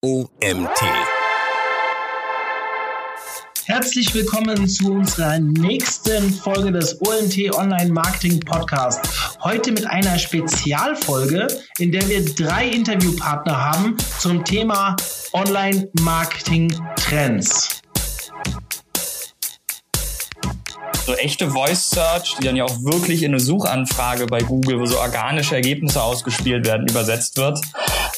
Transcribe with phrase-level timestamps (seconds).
[0.00, 0.80] OMT.
[3.64, 9.00] Herzlich willkommen zu unserer nächsten Folge des OMT Online Marketing Podcast.
[9.42, 11.48] Heute mit einer Spezialfolge,
[11.78, 14.94] in der wir drei Interviewpartner haben zum Thema
[15.32, 17.82] Online Marketing Trends.
[21.08, 24.84] so echte Voice Search, die dann ja auch wirklich in eine Suchanfrage bei Google, wo
[24.84, 27.58] so organische Ergebnisse ausgespielt werden, übersetzt wird,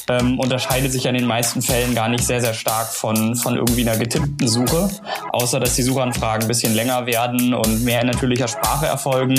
[0.09, 3.55] ähm, unterscheidet sich ja in den meisten Fällen gar nicht sehr, sehr stark von, von
[3.55, 4.89] irgendwie einer getippten Suche,
[5.31, 9.35] außer dass die Suchanfragen ein bisschen länger werden und mehr in natürlicher Sprache erfolgen.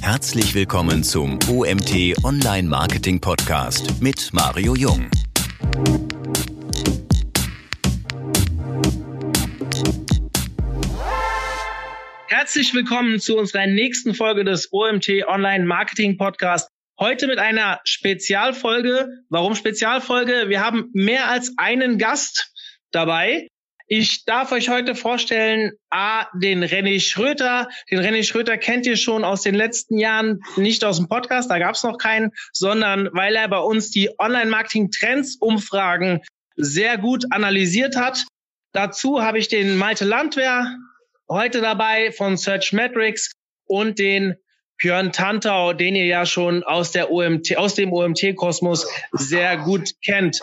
[0.00, 5.08] Herzlich willkommen zum OMT Online Marketing Podcast mit Mario Jung.
[12.28, 16.73] Herzlich willkommen zu unserer nächsten Folge des OMT Online Marketing Podcast.
[16.98, 19.08] Heute mit einer Spezialfolge.
[19.28, 20.48] Warum Spezialfolge?
[20.48, 22.52] Wir haben mehr als einen Gast
[22.92, 23.48] dabei.
[23.88, 27.68] Ich darf euch heute vorstellen, A, den René Schröter.
[27.90, 31.58] Den René Schröter kennt ihr schon aus den letzten Jahren, nicht aus dem Podcast, da
[31.58, 36.20] gab es noch keinen, sondern weil er bei uns die Online-Marketing-Trends-Umfragen
[36.54, 38.24] sehr gut analysiert hat.
[38.72, 40.76] Dazu habe ich den Malte Landwehr
[41.28, 43.32] heute dabei von Search Metrics
[43.66, 44.36] und den
[44.78, 50.40] Björn Tantau, den ihr ja schon aus der OMT, aus dem OMT-Kosmos sehr gut kennt.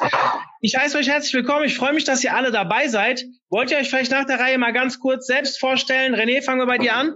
[0.62, 1.66] Ich heiße euch herzlich willkommen.
[1.66, 3.26] Ich freue mich, dass ihr alle dabei seid.
[3.50, 6.16] Wollt ihr euch vielleicht nach der Reihe mal ganz kurz selbst vorstellen?
[6.16, 7.16] René, fangen wir bei dir an.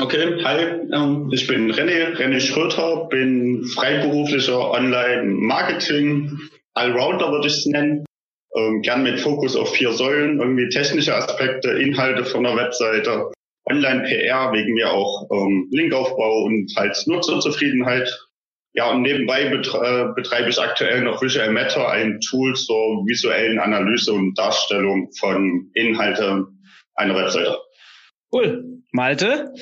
[0.00, 6.36] Okay, hi, ähm, ich bin René, René Schröter, bin freiberuflicher Online-Marketing,
[6.74, 8.04] Allrounder würde ich es nennen
[8.56, 13.32] ähm, gern mit Fokus auf vier Säulen, irgendwie technische Aspekte, Inhalte von der Webseite,
[13.66, 18.08] Online-PR, wegen mir auch ähm, Linkaufbau und halt Nutzerzufriedenheit.
[18.74, 19.78] Ja, und nebenbei betre
[20.10, 25.70] äh, betreibe ich aktuell noch Visual Matter, ein Tool zur visuellen Analyse und Darstellung von
[25.74, 26.60] Inhalten
[26.94, 27.58] einer Webseite.
[28.32, 28.82] Cool.
[28.90, 29.54] Malte?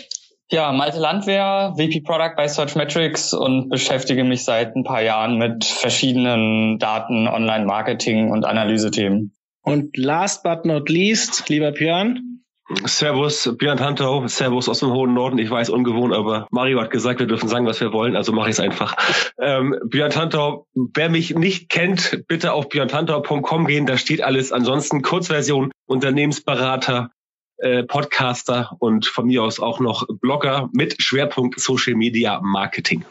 [0.50, 5.64] Ja, Malte Landwehr, VP Product bei Searchmetrics und beschäftige mich seit ein paar Jahren mit
[5.64, 9.34] verschiedenen Daten, Online-Marketing und Analysethemen.
[9.62, 12.31] Und last but not least, lieber Björn.
[12.84, 15.38] Servus, Björn Tantau, Servus aus dem hohen Norden.
[15.38, 18.48] Ich weiß, ungewohnt, aber Mario hat gesagt, wir dürfen sagen, was wir wollen, also mache
[18.48, 18.96] ich es einfach.
[19.38, 24.52] Ähm, Björn Tantau, wer mich nicht kennt, bitte auf björntantau.com gehen, da steht alles.
[24.52, 27.10] Ansonsten Kurzversion, Unternehmensberater,
[27.58, 33.04] äh, Podcaster und von mir aus auch noch Blogger mit Schwerpunkt Social Media Marketing.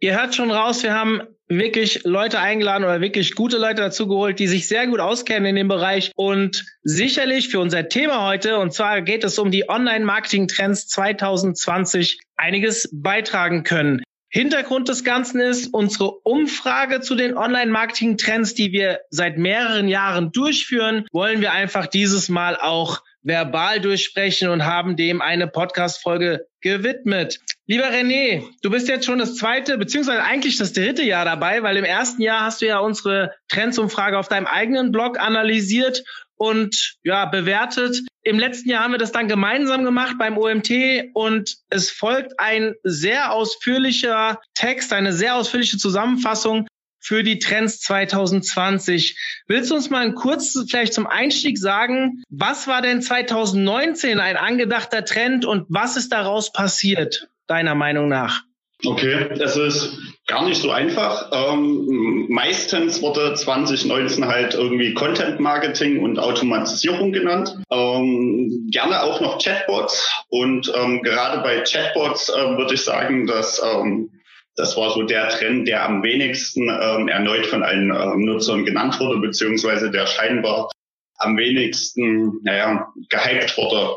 [0.00, 4.38] Ihr hört schon raus, wir haben wirklich Leute eingeladen oder wirklich gute Leute dazu geholt,
[4.38, 8.72] die sich sehr gut auskennen in dem Bereich und sicherlich für unser Thema heute, und
[8.72, 14.02] zwar geht es um die Online-Marketing-Trends 2020, einiges beitragen können.
[14.28, 21.06] Hintergrund des Ganzen ist unsere Umfrage zu den Online-Marketing-Trends, die wir seit mehreren Jahren durchführen,
[21.10, 27.38] wollen wir einfach dieses Mal auch verbal durchsprechen und haben dem eine Podcast-Folge gewidmet.
[27.68, 31.76] Lieber René, du bist jetzt schon das zweite, beziehungsweise eigentlich das dritte Jahr dabei, weil
[31.76, 36.04] im ersten Jahr hast du ja unsere Trendsumfrage auf deinem eigenen Blog analysiert
[36.36, 38.02] und ja, bewertet.
[38.22, 40.70] Im letzten Jahr haben wir das dann gemeinsam gemacht beim OMT
[41.14, 46.68] und es folgt ein sehr ausführlicher Text, eine sehr ausführliche Zusammenfassung
[47.00, 49.18] für die Trends 2020.
[49.48, 55.04] Willst du uns mal kurz vielleicht zum Einstieg sagen, was war denn 2019 ein angedachter
[55.04, 58.42] Trend und was ist daraus passiert, deiner Meinung nach?
[58.84, 61.30] Okay, es ist gar nicht so einfach.
[61.32, 67.56] Ähm, meistens wurde 2019 halt irgendwie Content Marketing und Automatisierung genannt.
[67.70, 70.24] Ähm, gerne auch noch Chatbots.
[70.28, 74.10] Und ähm, gerade bei Chatbots äh, würde ich sagen, dass ähm,
[74.56, 78.98] das war so der Trend, der am wenigsten ähm, erneut von allen ähm, Nutzern genannt
[79.00, 80.70] wurde, beziehungsweise der scheinbar
[81.18, 83.96] am wenigsten, naja, gehypt wurde,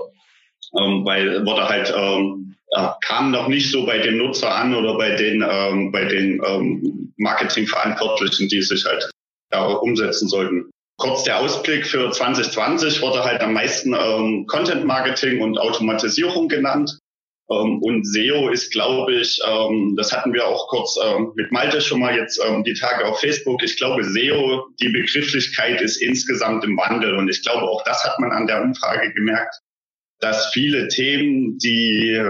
[0.80, 2.49] ähm, weil wurde halt äh,
[3.02, 7.14] kam noch nicht so bei dem Nutzer an oder bei den ähm, bei den ähm,
[7.18, 9.10] Marketingverantwortlichen, die sich halt
[9.50, 10.70] da umsetzen sollten.
[10.98, 17.00] Kurz der Ausblick für 2020 wurde halt am meisten ähm, Content Marketing und Automatisierung genannt.
[17.50, 21.82] Ähm, und SEO ist, glaube ich, ähm, das hatten wir auch kurz ähm, mit Malte
[21.82, 23.64] schon mal jetzt die Tage auf Facebook.
[23.64, 27.16] Ich glaube, SEO, die Begrifflichkeit ist insgesamt im Wandel.
[27.16, 29.56] Und ich glaube, auch das hat man an der Umfrage gemerkt,
[30.20, 32.22] dass viele Themen, die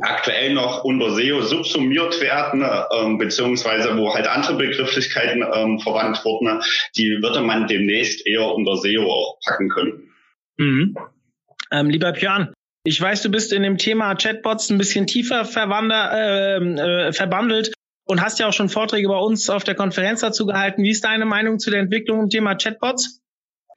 [0.00, 6.62] aktuell noch unter SEO subsumiert werden, ähm, beziehungsweise wo halt andere Begrifflichkeiten ähm, verwandt wurden,
[6.96, 10.12] die würde man demnächst eher unter SEO auch packen können.
[10.56, 10.96] Mhm.
[11.72, 12.52] Ähm, lieber Björn,
[12.84, 17.72] ich weiß, du bist in dem Thema Chatbots ein bisschen tiefer verwander, äh, äh, verbandelt.
[18.06, 20.82] und hast ja auch schon Vorträge bei uns auf der Konferenz dazu gehalten.
[20.82, 23.20] Wie ist deine Meinung zu der Entwicklung im Thema Chatbots?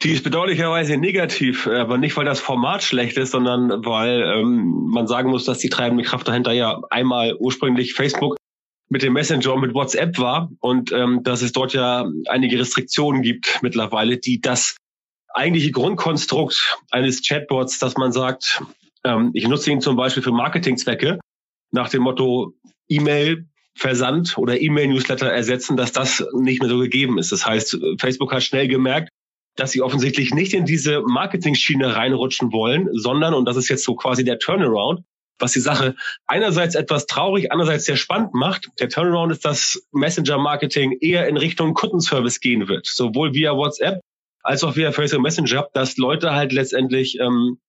[0.04, 5.08] Die ist bedauerlicherweise negativ, aber nicht, weil das Format schlecht ist, sondern weil ähm, man
[5.08, 8.36] sagen muss, dass die treibende Kraft dahinter ja einmal ursprünglich Facebook
[8.90, 13.22] mit dem Messenger und mit WhatsApp war und ähm, dass es dort ja einige Restriktionen
[13.22, 14.76] gibt mittlerweile, die das
[15.34, 18.62] eigentliche Grundkonstrukt eines Chatbots, dass man sagt,
[19.06, 21.20] ähm, ich nutze ihn zum Beispiel für Marketingzwecke
[21.72, 22.54] nach dem Motto
[22.90, 27.32] E-Mail, Versand oder E-Mail-Newsletter ersetzen, dass das nicht mehr so gegeben ist.
[27.32, 29.10] Das heißt, Facebook hat schnell gemerkt,
[29.56, 33.96] dass sie offensichtlich nicht in diese Marketing-Schiene reinrutschen wollen, sondern, und das ist jetzt so
[33.96, 35.04] quasi der Turnaround,
[35.40, 35.96] was die Sache
[36.26, 38.70] einerseits etwas traurig, andererseits sehr spannend macht.
[38.80, 44.02] Der Turnaround ist, dass Messenger-Marketing eher in Richtung Kundenservice gehen wird, sowohl via WhatsApp
[44.42, 47.60] als auch via Facebook Messenger, dass Leute halt letztendlich ähm,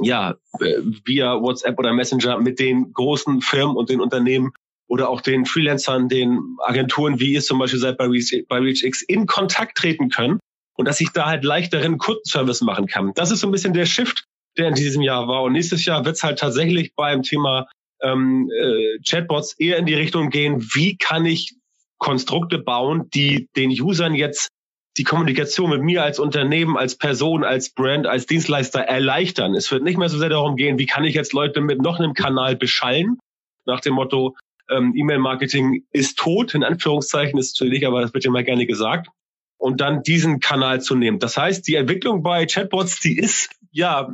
[0.00, 4.52] ja äh, via WhatsApp oder Messenger mit den großen Firmen und den Unternehmen
[4.88, 8.58] oder auch den Freelancern, den Agenturen, wie ihr es zum Beispiel seid bei, Reach, bei
[8.58, 10.40] ReachX, in Kontakt treten können
[10.76, 13.12] und dass ich da halt leichteren Kundenservice machen kann.
[13.14, 14.24] Das ist so ein bisschen der Shift,
[14.58, 15.42] der in diesem Jahr war.
[15.42, 17.66] Und nächstes Jahr wird es halt tatsächlich beim Thema
[18.02, 21.54] ähm, äh, Chatbots eher in die Richtung gehen, wie kann ich
[21.98, 24.48] Konstrukte bauen, die den Usern jetzt
[24.96, 29.54] die Kommunikation mit mir als Unternehmen, als Person, als Brand, als Dienstleister erleichtern.
[29.54, 31.98] Es wird nicht mehr so sehr darum gehen, wie kann ich jetzt Leute mit noch
[31.98, 33.18] einem Kanal beschallen,
[33.66, 34.36] nach dem Motto,
[34.70, 39.08] ähm, E-Mail-Marketing ist tot, in Anführungszeichen ist nicht, aber das wird ja mal gerne gesagt,
[39.64, 41.18] und dann diesen Kanal zu nehmen.
[41.18, 44.10] Das heißt, die Entwicklung bei Chatbots, die ist ja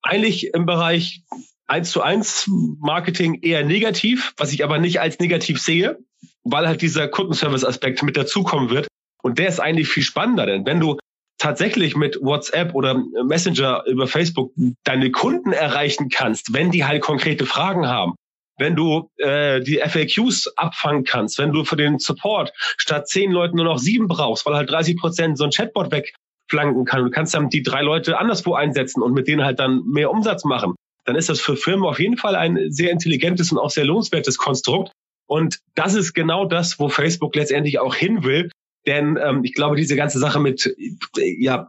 [0.00, 1.24] eigentlich im Bereich
[1.66, 2.48] eins zu eins
[2.80, 5.98] Marketing eher negativ, was ich aber nicht als negativ sehe,
[6.42, 8.88] weil halt dieser Kundenservice-Aspekt mit dazukommen wird.
[9.22, 10.96] Und der ist eigentlich viel spannender, denn wenn du
[11.36, 14.54] tatsächlich mit WhatsApp oder Messenger über Facebook
[14.84, 18.14] deine Kunden erreichen kannst, wenn die halt konkrete Fragen haben,
[18.58, 23.56] wenn du äh, die FAQs abfangen kannst, wenn du für den Support statt zehn Leuten
[23.56, 27.34] nur noch sieben brauchst, weil halt 30 Prozent so ein Chatbot wegflanken kann, du kannst
[27.34, 30.74] dann die drei Leute anderswo einsetzen und mit denen halt dann mehr Umsatz machen,
[31.04, 34.38] dann ist das für Firmen auf jeden Fall ein sehr intelligentes und auch sehr lohnenswertes
[34.38, 34.92] Konstrukt.
[35.26, 38.50] Und das ist genau das, wo Facebook letztendlich auch hin will.
[38.86, 40.74] Denn ähm, ich glaube, diese ganze Sache mit
[41.16, 41.66] ja,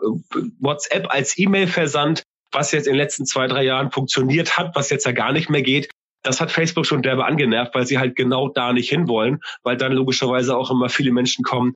[0.60, 5.06] WhatsApp als E-Mail-Versand, was jetzt in den letzten zwei, drei Jahren funktioniert hat, was jetzt
[5.06, 5.90] ja gar nicht mehr geht,
[6.26, 9.92] das hat Facebook schon derbe angenervt, weil sie halt genau da nicht hinwollen, weil dann
[9.92, 11.74] logischerweise auch immer viele Menschen kommen,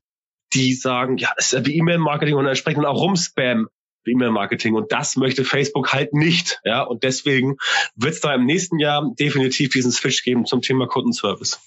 [0.52, 3.68] die sagen, ja, das ist ja wie E-Mail-Marketing und entsprechend auch rumspam
[4.06, 7.56] E-Mail-Marketing und das möchte Facebook halt nicht, ja, und deswegen
[7.94, 11.60] wird es da im nächsten Jahr definitiv diesen Switch geben zum Thema Kundenservice.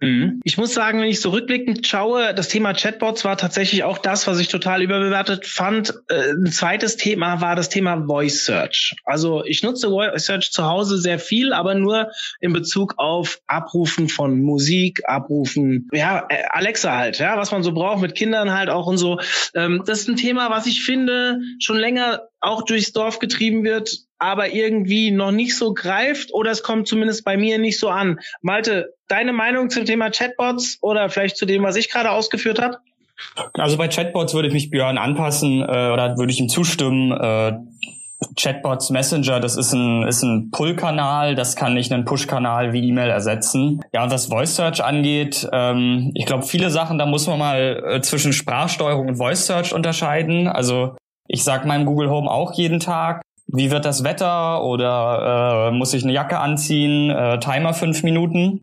[0.00, 0.40] Mhm.
[0.44, 4.26] Ich muss sagen, wenn ich so rückblickend schaue, das Thema Chatbots war tatsächlich auch das,
[4.26, 5.94] was ich total überbewertet fand.
[6.08, 8.96] Äh, ein zweites Thema war das Thema Voice Search.
[9.04, 12.10] Also ich nutze Voice Search zu Hause sehr viel, aber nur
[12.40, 17.72] in Bezug auf Abrufen von Musik, Abrufen, ja, äh, Alexa halt, ja, was man so
[17.72, 19.18] braucht mit Kindern halt auch und so.
[19.54, 23.98] Ähm, das ist ein Thema, was ich finde, schon länger auch durchs Dorf getrieben wird,
[24.18, 28.20] aber irgendwie noch nicht so greift oder es kommt zumindest bei mir nicht so an.
[28.40, 32.78] Malte, deine Meinung zum Thema Chatbots oder vielleicht zu dem, was ich gerade ausgeführt habe?
[33.54, 37.12] Also bei Chatbots würde ich mich Björn anpassen äh, oder würde ich ihm zustimmen.
[37.12, 37.58] Äh,
[38.38, 43.10] Chatbots Messenger, das ist ein, ist ein Pull-Kanal, das kann nicht einen Push-Kanal wie E-Mail
[43.10, 43.80] ersetzen.
[43.92, 47.82] Ja, und was Voice Search angeht, ähm, ich glaube, viele Sachen, da muss man mal
[47.86, 50.48] äh, zwischen Sprachsteuerung und Voice Search unterscheiden.
[50.48, 50.96] Also
[51.28, 55.94] ich sag meinem Google Home auch jeden Tag, wie wird das Wetter oder äh, muss
[55.94, 58.60] ich eine Jacke anziehen, äh, Timer fünf Minuten.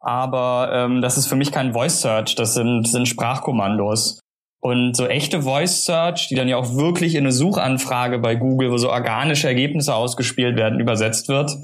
[0.00, 4.18] Aber ähm, das ist für mich kein Voice Search, das sind, sind Sprachkommandos.
[4.60, 8.70] Und so echte Voice Search, die dann ja auch wirklich in eine Suchanfrage bei Google,
[8.70, 11.62] wo so organische Ergebnisse ausgespielt werden, übersetzt wird,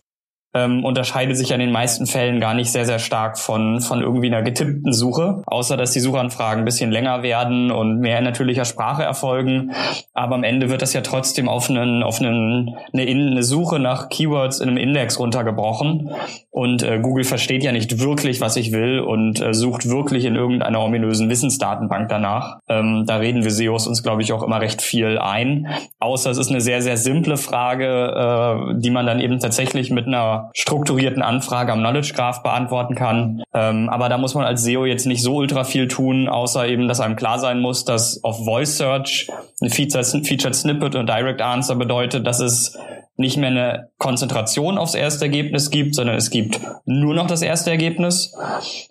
[0.59, 4.01] ähm, unterscheidet sich ja in den meisten Fällen gar nicht sehr, sehr stark von, von
[4.01, 8.25] irgendwie einer getippten Suche, außer dass die Suchanfragen ein bisschen länger werden und mehr in
[8.25, 9.73] natürlicher Sprache erfolgen.
[10.15, 14.09] Aber am Ende wird das ja trotzdem auf, einen, auf einen, eine, eine Suche nach
[14.09, 16.11] Keywords in einem Index runtergebrochen.
[16.59, 20.35] Und äh, Google versteht ja nicht wirklich, was ich will und äh, sucht wirklich in
[20.35, 22.59] irgendeiner ominösen Wissensdatenbank danach.
[22.69, 25.69] Ähm, da reden wir SEOs uns, glaube ich, auch immer recht viel ein.
[26.01, 30.09] Außer es ist eine sehr, sehr simple Frage, äh, die man dann eben tatsächlich mit
[30.09, 33.45] einer strukturierten Anfrage am Knowledge Graph beantworten kann.
[33.55, 36.89] Ähm, aber da muss man als SEO jetzt nicht so ultra viel tun, außer eben,
[36.89, 39.31] dass einem klar sein muss, dass auf Voice Search
[39.63, 42.77] ein Featured, Featured Snippet und Direct Answer bedeutet, dass es
[43.19, 47.71] nicht mehr eine Konzentration aufs erste Ergebnis gibt, sondern es gibt nur noch das erste
[47.71, 48.33] Ergebnis.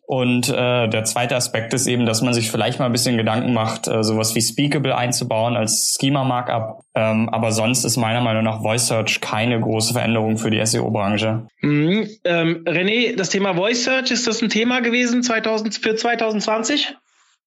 [0.05, 3.53] Und äh, der zweite Aspekt ist eben, dass man sich vielleicht mal ein bisschen Gedanken
[3.53, 6.81] macht, äh, sowas wie Speakable einzubauen als Schema-Markup.
[6.93, 11.47] Ähm, aber sonst ist meiner Meinung nach Voice Search keine große Veränderung für die SEO-Branche.
[11.61, 12.09] Mhm.
[12.25, 16.95] Ähm, René, das Thema Voice Search, ist das ein Thema gewesen 2000, für 2020?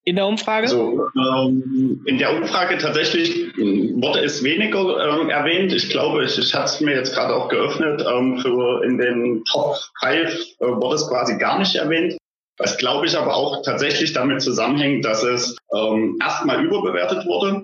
[0.04, 0.66] In der Umfrage?
[0.66, 5.73] Also, ähm, in der Umfrage tatsächlich wurde es weniger ähm, erwähnt.
[5.73, 8.04] Ich glaube, ich, ich hatte es mir jetzt gerade auch geöffnet.
[8.07, 10.30] Ähm, für in den Top 5
[10.61, 12.16] äh, wurde es quasi gar nicht erwähnt.
[12.57, 17.62] Was glaube ich aber auch tatsächlich damit zusammenhängt, dass es ähm, erstmal überbewertet wurde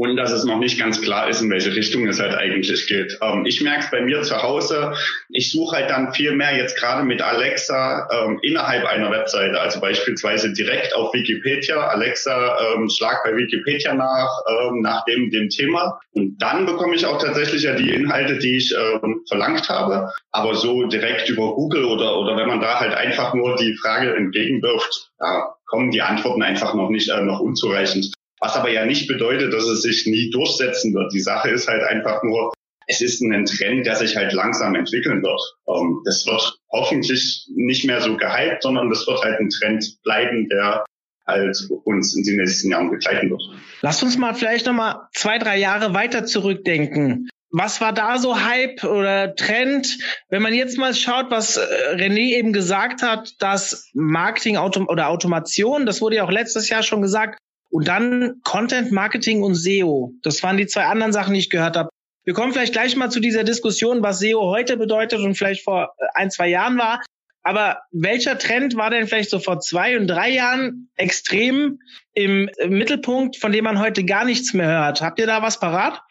[0.00, 3.18] und dass es noch nicht ganz klar ist, in welche Richtung es halt eigentlich geht.
[3.20, 4.94] Ähm, ich merke es bei mir zu Hause,
[5.28, 9.78] ich suche halt dann viel mehr jetzt gerade mit Alexa ähm, innerhalb einer Webseite, also
[9.78, 16.00] beispielsweise direkt auf Wikipedia, Alexa ähm, schlag bei Wikipedia nach, ähm, nach dem, dem Thema.
[16.12, 20.54] Und dann bekomme ich auch tatsächlich ja die Inhalte, die ich ähm, verlangt habe, aber
[20.54, 25.10] so direkt über Google oder, oder wenn man da halt einfach nur die Frage entgegenwirft,
[25.20, 28.14] ja, kommen die Antworten einfach noch nicht, äh, noch unzureichend.
[28.40, 31.12] Was aber ja nicht bedeutet, dass es sich nie durchsetzen wird.
[31.12, 32.52] Die Sache ist halt einfach nur,
[32.86, 35.40] es ist ein Trend, der sich halt langsam entwickeln wird.
[35.68, 40.48] Ähm, das wird hoffentlich nicht mehr so gehypt, sondern das wird halt ein Trend bleiben,
[40.48, 40.84] der
[41.26, 43.42] halt uns in den nächsten Jahren begleiten wird.
[43.82, 47.28] Lass uns mal vielleicht nochmal zwei, drei Jahre weiter zurückdenken.
[47.52, 49.98] Was war da so Hype oder Trend?
[50.28, 55.84] Wenn man jetzt mal schaut, was äh, René eben gesagt hat, dass Marketing oder Automation,
[55.84, 57.38] das wurde ja auch letztes Jahr schon gesagt,
[57.70, 60.12] und dann Content Marketing und SEO.
[60.22, 61.88] Das waren die zwei anderen Sachen, die ich gehört habe.
[62.24, 65.94] Wir kommen vielleicht gleich mal zu dieser Diskussion, was SEO heute bedeutet und vielleicht vor
[65.98, 67.00] äh, ein, zwei Jahren war.
[67.42, 71.78] Aber welcher Trend war denn vielleicht so vor zwei und drei Jahren extrem
[72.12, 75.00] im Mittelpunkt, von dem man heute gar nichts mehr hört?
[75.00, 76.02] Habt ihr da was parat?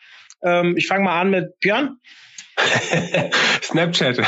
[0.43, 1.97] Ähm, ich fange mal an mit Björn.
[3.61, 4.19] Snapchat.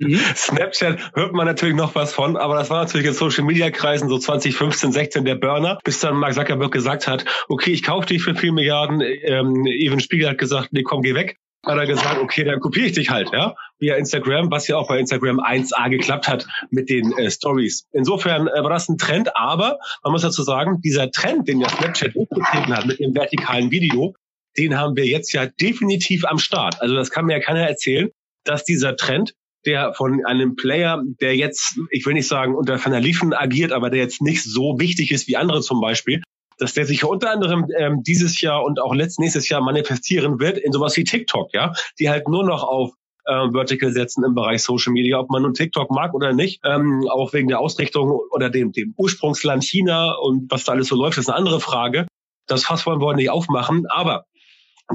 [0.00, 0.20] mhm.
[0.34, 4.08] Snapchat hört man natürlich noch was von, aber das war natürlich in Social Media Kreisen
[4.08, 8.22] so 2015, 16 der Burner, bis dann Mark Zuckerberg gesagt hat, okay, ich kaufe dich
[8.22, 9.00] für vier Milliarden.
[9.00, 11.38] Ähm, Even Spiegel hat gesagt, nee, komm, geh weg.
[11.64, 14.88] Hat er gesagt, okay, dann kopiere ich dich halt, ja, via Instagram, was ja auch
[14.88, 17.86] bei Instagram 1a geklappt hat mit den äh, Stories.
[17.92, 21.68] Insofern äh, war das ein Trend, aber man muss dazu sagen, dieser Trend, den ja
[21.68, 24.12] Snapchat hochgetreten hat mit dem vertikalen Video,
[24.56, 26.80] den haben wir jetzt ja definitiv am Start.
[26.80, 28.10] Also das kann mir ja keiner erzählen,
[28.44, 33.00] dass dieser Trend, der von einem Player, der jetzt, ich will nicht sagen unter Van
[33.00, 36.22] Liefen agiert, aber der jetzt nicht so wichtig ist wie andere zum Beispiel,
[36.58, 40.58] dass der sich unter anderem ähm, dieses Jahr und auch letzt nächstes Jahr manifestieren wird
[40.58, 42.92] in sowas wie TikTok, ja, die halt nur noch auf
[43.24, 47.06] äh, Vertical setzen im Bereich Social Media, ob man nun TikTok mag oder nicht, ähm,
[47.10, 51.18] auch wegen der Ausrichtung oder dem, dem Ursprungsland China und was da alles so läuft,
[51.18, 52.06] ist eine andere Frage.
[52.46, 54.24] Das Fass wollen wir nicht aufmachen, aber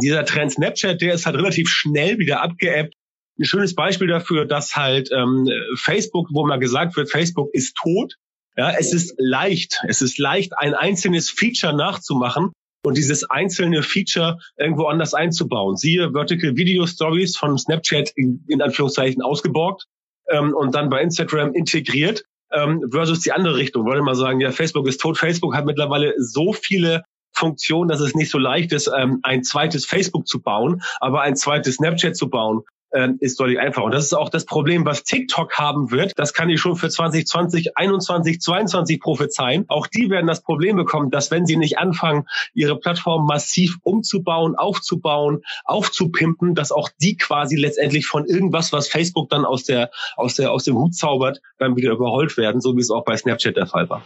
[0.02, 2.94] dieser Trend Snapchat, der ist halt relativ schnell wieder abgeebbt.
[3.40, 8.16] Ein schönes Beispiel dafür, dass halt ähm, Facebook, wo mal gesagt wird, Facebook ist tot.
[8.56, 12.52] Ja, es ist leicht, es ist leicht, ein einzelnes Feature nachzumachen
[12.84, 15.76] und dieses einzelne Feature irgendwo anders einzubauen.
[15.76, 19.86] Siehe Vertical Video Stories von Snapchat in, in Anführungszeichen ausgeborgt
[20.32, 23.86] ähm, und dann bei Instagram integriert ähm, versus die andere Richtung.
[23.86, 25.18] Wollte mal sagen, ja, Facebook ist tot.
[25.18, 27.04] Facebook hat mittlerweile so viele
[27.34, 31.36] Funktion, dass es nicht so leicht ist, ähm, ein zweites Facebook zu bauen, aber ein
[31.36, 33.86] zweites Snapchat zu bauen, ähm, ist deutlich einfacher.
[33.86, 36.14] Und das ist auch das Problem, was TikTok haben wird.
[36.18, 39.66] Das kann ich schon für 2020, 21, 22 prophezeien.
[39.68, 44.56] Auch die werden das Problem bekommen, dass wenn sie nicht anfangen, ihre Plattform massiv umzubauen,
[44.56, 50.36] aufzubauen, aufzupimpen, dass auch die quasi letztendlich von irgendwas, was Facebook dann aus der, aus
[50.36, 53.58] der, aus dem Hut zaubert, dann wieder überholt werden, so wie es auch bei Snapchat
[53.58, 54.04] der Fall war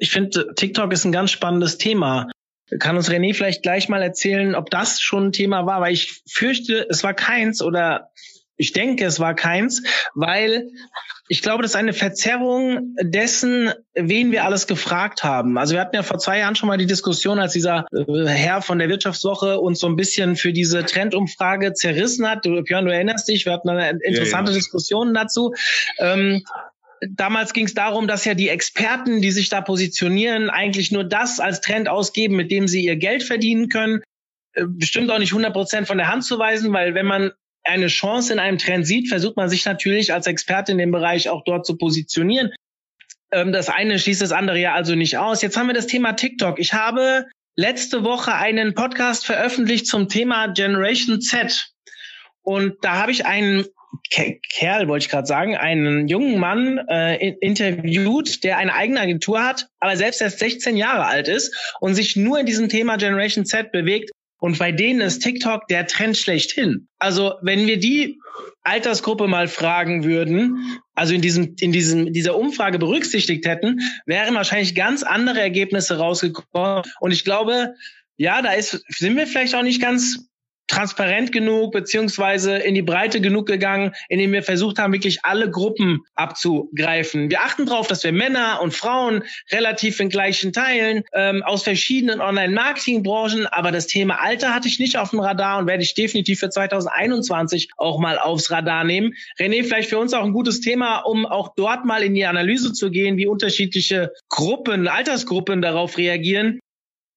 [0.00, 2.28] ich finde, TikTok ist ein ganz spannendes Thema.
[2.78, 5.80] Kann uns René vielleicht gleich mal erzählen, ob das schon ein Thema war?
[5.80, 8.10] Weil ich fürchte, es war keins oder
[8.58, 9.82] ich denke, es war keins,
[10.14, 10.68] weil
[11.28, 15.58] ich glaube, das ist eine Verzerrung dessen, wen wir alles gefragt haben.
[15.58, 18.60] Also wir hatten ja vor zwei Jahren schon mal die Diskussion, als dieser äh, Herr
[18.62, 22.44] von der Wirtschaftswoche uns so ein bisschen für diese Trendumfrage zerrissen hat.
[22.44, 24.58] Du, Björn, du erinnerst dich, wir hatten eine interessante ja, ja.
[24.58, 25.54] Diskussion dazu.
[25.98, 26.42] Ähm,
[27.08, 31.40] damals ging es darum, dass ja die Experten, die sich da positionieren, eigentlich nur das
[31.40, 34.02] als Trend ausgeben, mit dem sie ihr Geld verdienen können.
[34.54, 37.32] Äh, bestimmt auch nicht 100 Prozent von der Hand zu weisen, weil wenn man
[37.64, 41.28] eine Chance in einem Trend sieht, versucht man sich natürlich als Experte in dem Bereich
[41.28, 42.52] auch dort zu positionieren.
[43.30, 45.42] Ähm, das eine schließt das andere ja also nicht aus.
[45.42, 46.58] Jetzt haben wir das Thema TikTok.
[46.58, 47.26] Ich habe
[47.56, 51.72] letzte Woche einen Podcast veröffentlicht zum Thema Generation Z.
[52.42, 53.66] Und da habe ich einen
[54.10, 59.68] Kerl, wollte ich gerade sagen, einen jungen Mann äh, interviewt, der eine eigene Agentur hat,
[59.80, 63.72] aber selbst erst 16 Jahre alt ist und sich nur in diesem Thema Generation Z
[63.72, 64.10] bewegt.
[64.40, 66.88] Und bei denen ist TikTok der Trend schlechthin.
[66.98, 68.18] Also wenn wir die
[68.62, 74.76] Altersgruppe mal fragen würden, also in diesem, in diesem, dieser Umfrage berücksichtigt hätten, wären wahrscheinlich
[74.76, 76.84] ganz andere Ergebnisse rausgekommen.
[77.00, 77.74] Und ich glaube,
[78.16, 80.27] ja, da ist, sind wir vielleicht auch nicht ganz
[80.68, 86.04] transparent genug beziehungsweise in die Breite genug gegangen, indem wir versucht haben, wirklich alle Gruppen
[86.14, 87.30] abzugreifen.
[87.30, 92.20] Wir achten darauf, dass wir Männer und Frauen relativ in gleichen Teilen ähm, aus verschiedenen
[92.20, 96.40] Online-Marketing-Branchen, aber das Thema Alter hatte ich nicht auf dem Radar und werde ich definitiv
[96.40, 99.14] für 2021 auch mal aufs Radar nehmen.
[99.38, 102.72] René, vielleicht für uns auch ein gutes Thema, um auch dort mal in die Analyse
[102.72, 106.60] zu gehen, wie unterschiedliche Gruppen, Altersgruppen darauf reagieren.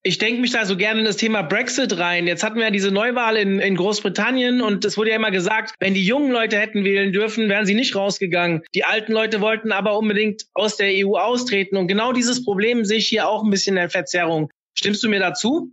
[0.04, 2.26] Ich denke mich da so gerne in das Thema Brexit rein.
[2.26, 5.76] Jetzt hatten wir ja diese Neuwahl in, in Großbritannien und es wurde ja immer gesagt,
[5.80, 8.64] wenn die jungen Leute hätten wählen dürfen, wären sie nicht rausgegangen.
[8.74, 11.78] Die alten Leute wollten aber unbedingt aus der EU austreten.
[11.78, 14.50] Und genau dieses Problem sehe ich hier auch ein bisschen in der Verzerrung.
[14.74, 15.72] Stimmst du mir dazu?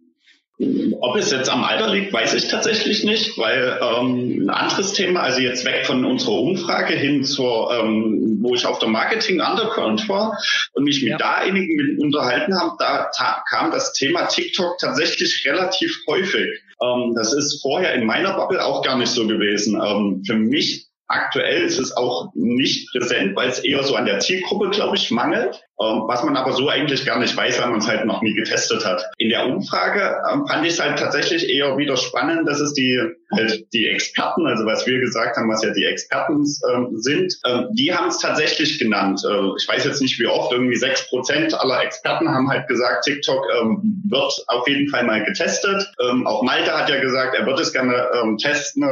[1.01, 5.21] Ob es jetzt am Alter liegt, weiß ich tatsächlich nicht, weil ähm, ein anderes Thema,
[5.21, 10.09] also jetzt weg von unserer Umfrage hin zur, ähm, wo ich auf der Marketing Underground
[10.09, 10.37] war
[10.73, 11.19] und mich mit ja.
[11.19, 13.09] da einigen mit unterhalten habe, da
[13.49, 16.49] kam das Thema TikTok tatsächlich relativ häufig.
[16.83, 19.81] Ähm, das ist vorher in meiner Bubble auch gar nicht so gewesen.
[19.81, 24.21] Ähm, für mich Aktuell ist es auch nicht präsent, weil es eher so an der
[24.21, 25.65] Zielgruppe, glaube ich, mangelt.
[25.81, 28.35] Ähm, was man aber so eigentlich gar nicht weiß, weil man es halt noch nie
[28.35, 29.05] getestet hat.
[29.17, 33.01] In der Umfrage ähm, fand ich es halt tatsächlich eher wieder spannend, dass es die,
[33.31, 37.69] halt die Experten, also was wir gesagt haben, was ja die Experten ähm, sind, ähm,
[37.75, 39.23] die haben es tatsächlich genannt.
[39.25, 43.05] Äh, ich weiß jetzt nicht wie oft, irgendwie sechs Prozent aller Experten haben halt gesagt,
[43.05, 45.89] TikTok ähm, wird auf jeden Fall mal getestet.
[46.03, 48.09] Ähm, auch Malte hat ja gesagt, er wird es gerne
[48.43, 48.85] testen,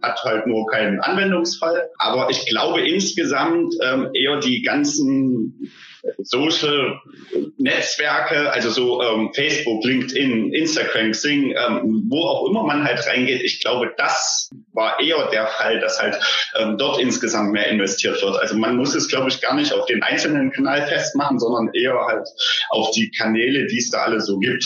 [0.00, 1.90] hat halt nur keinen Anwendungsfall.
[1.98, 3.74] Aber ich glaube insgesamt
[4.14, 5.70] eher die ganzen
[6.22, 7.00] Social
[7.58, 13.42] Netzwerke, also so ähm, Facebook, LinkedIn, Instagram, Xing, ähm, wo auch immer man halt reingeht,
[13.42, 16.18] ich glaube, das war eher der Fall, dass halt
[16.56, 18.36] ähm, dort insgesamt mehr investiert wird.
[18.36, 21.94] Also man muss es, glaube ich, gar nicht auf den einzelnen Kanal festmachen, sondern eher
[22.06, 22.28] halt
[22.70, 24.64] auf die Kanäle, die es da alle so gibt.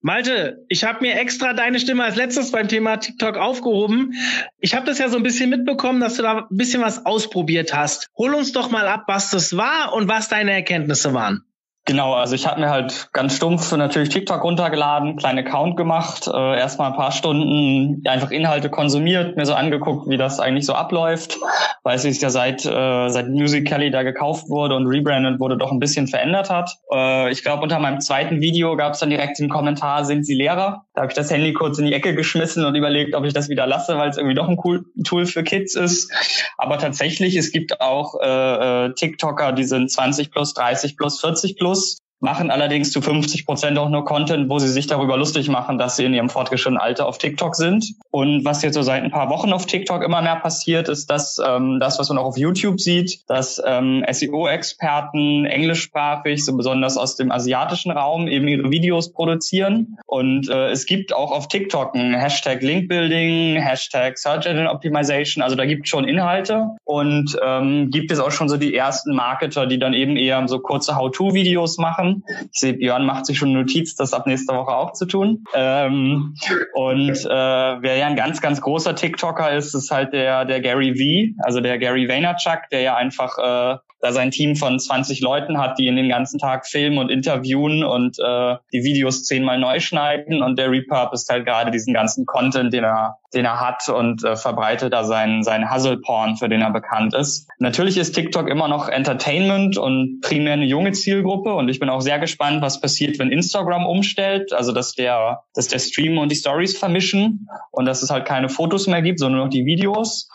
[0.00, 4.14] Malte, ich habe mir extra deine Stimme als letztes beim Thema TikTok aufgehoben.
[4.60, 7.74] Ich habe das ja so ein bisschen mitbekommen, dass du da ein bisschen was ausprobiert
[7.74, 8.08] hast.
[8.16, 11.42] Hol uns doch mal ab, was das war und was deine Erkenntnisse waren.
[11.88, 16.58] Genau, also ich habe mir halt ganz stumpf natürlich TikTok runtergeladen, kleinen Account gemacht, äh,
[16.58, 21.38] erstmal ein paar Stunden einfach Inhalte konsumiert, mir so angeguckt, wie das eigentlich so abläuft,
[21.84, 25.72] weil es sich ja seit äh, seit Musical.ly da gekauft wurde und rebrandet wurde, doch
[25.72, 26.76] ein bisschen verändert hat.
[26.92, 30.34] Äh, ich glaube, unter meinem zweiten Video gab es dann direkt den Kommentar, sind Sie
[30.34, 30.84] Lehrer?
[30.92, 33.48] Da habe ich das Handy kurz in die Ecke geschmissen und überlegt, ob ich das
[33.48, 36.12] wieder lasse, weil es irgendwie doch ein cool Tool für Kids ist.
[36.58, 41.56] Aber tatsächlich, es gibt auch äh, äh TikToker, die sind 20 plus, 30 plus, 40
[41.56, 45.48] plus pessoas machen allerdings zu 50 Prozent auch nur Content, wo sie sich darüber lustig
[45.48, 47.94] machen, dass sie in ihrem fortgeschrittenen Alter auf TikTok sind.
[48.10, 51.40] Und was jetzt so seit ein paar Wochen auf TikTok immer mehr passiert, ist, dass
[51.44, 57.16] ähm, das, was man auch auf YouTube sieht, dass ähm, SEO-Experten englischsprachig, so besonders aus
[57.16, 59.98] dem asiatischen Raum, eben ihre Videos produzieren.
[60.06, 65.54] Und äh, es gibt auch auf TikTok ein Hashtag Linkbuilding, Hashtag Search Engine Optimization, also
[65.54, 69.66] da gibt es schon Inhalte und ähm, gibt es auch schon so die ersten Marketer,
[69.66, 72.24] die dann eben eher so kurze How-To-Videos machen machen.
[72.52, 75.44] Ich sehe, Björn macht sich schon Notiz, das ab nächster Woche auch zu tun.
[75.54, 76.34] Ähm,
[76.74, 80.94] und äh, wer ja ein ganz, ganz großer TikToker ist, ist halt der, der Gary
[80.94, 85.58] V, also der Gary Vaynerchuk, der ja einfach äh, da sein Team von 20 Leuten
[85.58, 89.80] hat, die ihn den ganzen Tag filmen und interviewen und äh, die Videos zehnmal neu
[89.80, 94.24] schneiden und der repurposed halt gerade diesen ganzen Content, den er, den er hat und
[94.24, 97.48] äh, verbreitet da seinen, seinen Hustle-Porn, für den er bekannt ist.
[97.58, 102.00] Natürlich ist TikTok immer noch Entertainment und primär eine junge Zielgruppe und ich bin auch
[102.00, 106.36] sehr gespannt, was passiert, wenn Instagram umstellt, also dass der, dass der Stream und die
[106.36, 110.28] Stories vermischen und dass es halt keine Fotos mehr gibt, sondern noch die Videos,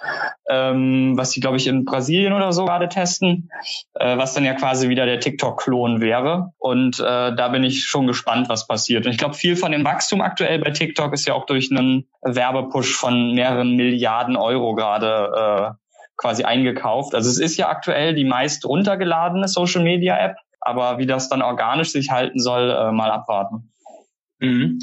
[0.50, 3.50] ähm, was sie, glaube ich, in Brasilien oder so gerade testen
[3.96, 6.54] äh, was dann ja quasi wieder der TikTok-Klon wäre.
[6.58, 9.06] Und äh, da bin ich schon gespannt, was passiert.
[9.06, 12.08] Und ich glaube, viel von dem Wachstum aktuell bei TikTok ist ja auch durch einen
[12.22, 15.84] Werbepush von mehreren Milliarden Euro gerade äh,
[16.17, 17.15] quasi eingekauft.
[17.15, 22.10] Also es ist ja aktuell die meist runtergeladene Social-Media-App, aber wie das dann organisch sich
[22.10, 23.72] halten soll, äh, mal abwarten.
[24.39, 24.80] Mhm.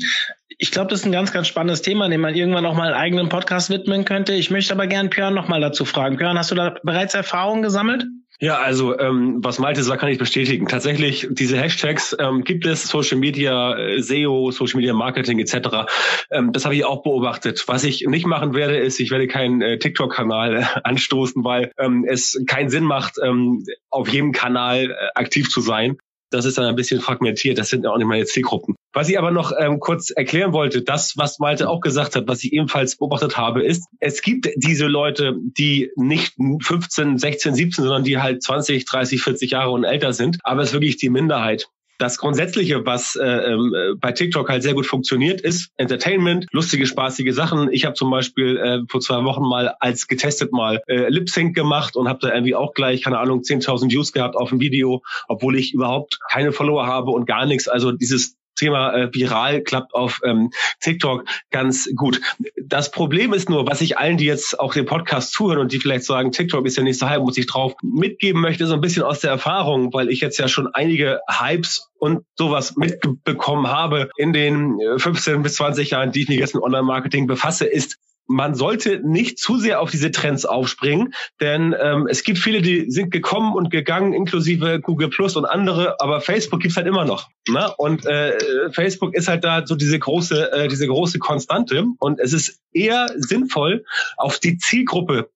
[0.59, 3.01] Ich glaube, das ist ein ganz, ganz spannendes Thema, dem man irgendwann noch mal einen
[3.01, 4.35] eigenen Podcast widmen könnte.
[4.35, 6.17] Ich möchte aber gern Björn noch mal dazu fragen.
[6.17, 8.05] Björn, hast du da bereits Erfahrungen gesammelt?
[8.43, 10.67] Ja, also ähm, was Malte sagt, kann ich bestätigen.
[10.67, 15.91] Tatsächlich, diese Hashtags ähm, gibt es, Social Media, äh, SEO, Social Media Marketing etc.
[16.31, 17.63] Ähm, das habe ich auch beobachtet.
[17.67, 22.07] Was ich nicht machen werde, ist, ich werde keinen äh, TikTok-Kanal äh, anstoßen, weil ähm,
[22.09, 25.99] es keinen Sinn macht, ähm, auf jedem Kanal äh, aktiv zu sein.
[26.31, 27.59] Das ist dann ein bisschen fragmentiert.
[27.59, 28.77] Das sind ja auch nicht meine Zielgruppen.
[28.93, 32.43] Was ich aber noch ähm, kurz erklären wollte, das, was Malte auch gesagt hat, was
[32.43, 38.05] ich ebenfalls beobachtet habe, ist, es gibt diese Leute, die nicht 15, 16, 17, sondern
[38.05, 40.39] die halt 20, 30, 40 Jahre und älter sind.
[40.43, 41.69] Aber es ist wirklich die Minderheit.
[42.01, 47.35] Das Grundsätzliche, was äh, äh, bei TikTok halt sehr gut funktioniert, ist Entertainment, lustige, spaßige
[47.35, 47.71] Sachen.
[47.73, 51.55] Ich habe zum Beispiel äh, vor zwei Wochen mal als getestet mal äh, Lip Sync
[51.55, 55.03] gemacht und habe da irgendwie auch gleich, keine Ahnung, 10.000 Views gehabt auf ein Video,
[55.29, 57.69] obwohl ich überhaupt keine Follower habe und gar nichts.
[57.69, 62.21] Also dieses Thema äh, viral klappt auf ähm, TikTok ganz gut.
[62.63, 65.81] Das Problem ist nur, was ich allen, die jetzt auch den Podcast zuhören und die
[65.81, 68.81] vielleicht sagen, TikTok ist ja nicht so hype, muss ich drauf mitgeben möchte, so ein
[68.81, 74.11] bisschen aus der Erfahrung, weil ich jetzt ja schon einige Hypes und sowas mitbekommen habe
[74.17, 77.99] in den 15 äh, bis 20 Jahren, die ich mich jetzt mit Online-Marketing befasse, ist
[78.31, 82.89] man sollte nicht zu sehr auf diese Trends aufspringen, denn ähm, es gibt viele, die
[82.89, 87.29] sind gekommen und gegangen, inklusive Google Plus und andere, aber Facebook gibt's halt immer noch.
[87.49, 87.75] Ne?
[87.77, 88.39] Und äh,
[88.71, 91.85] Facebook ist halt da so diese große, äh, diese große Konstante.
[91.99, 93.85] Und es ist eher sinnvoll,
[94.17, 95.31] auf die Zielgruppe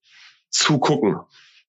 [0.50, 1.16] zu gucken.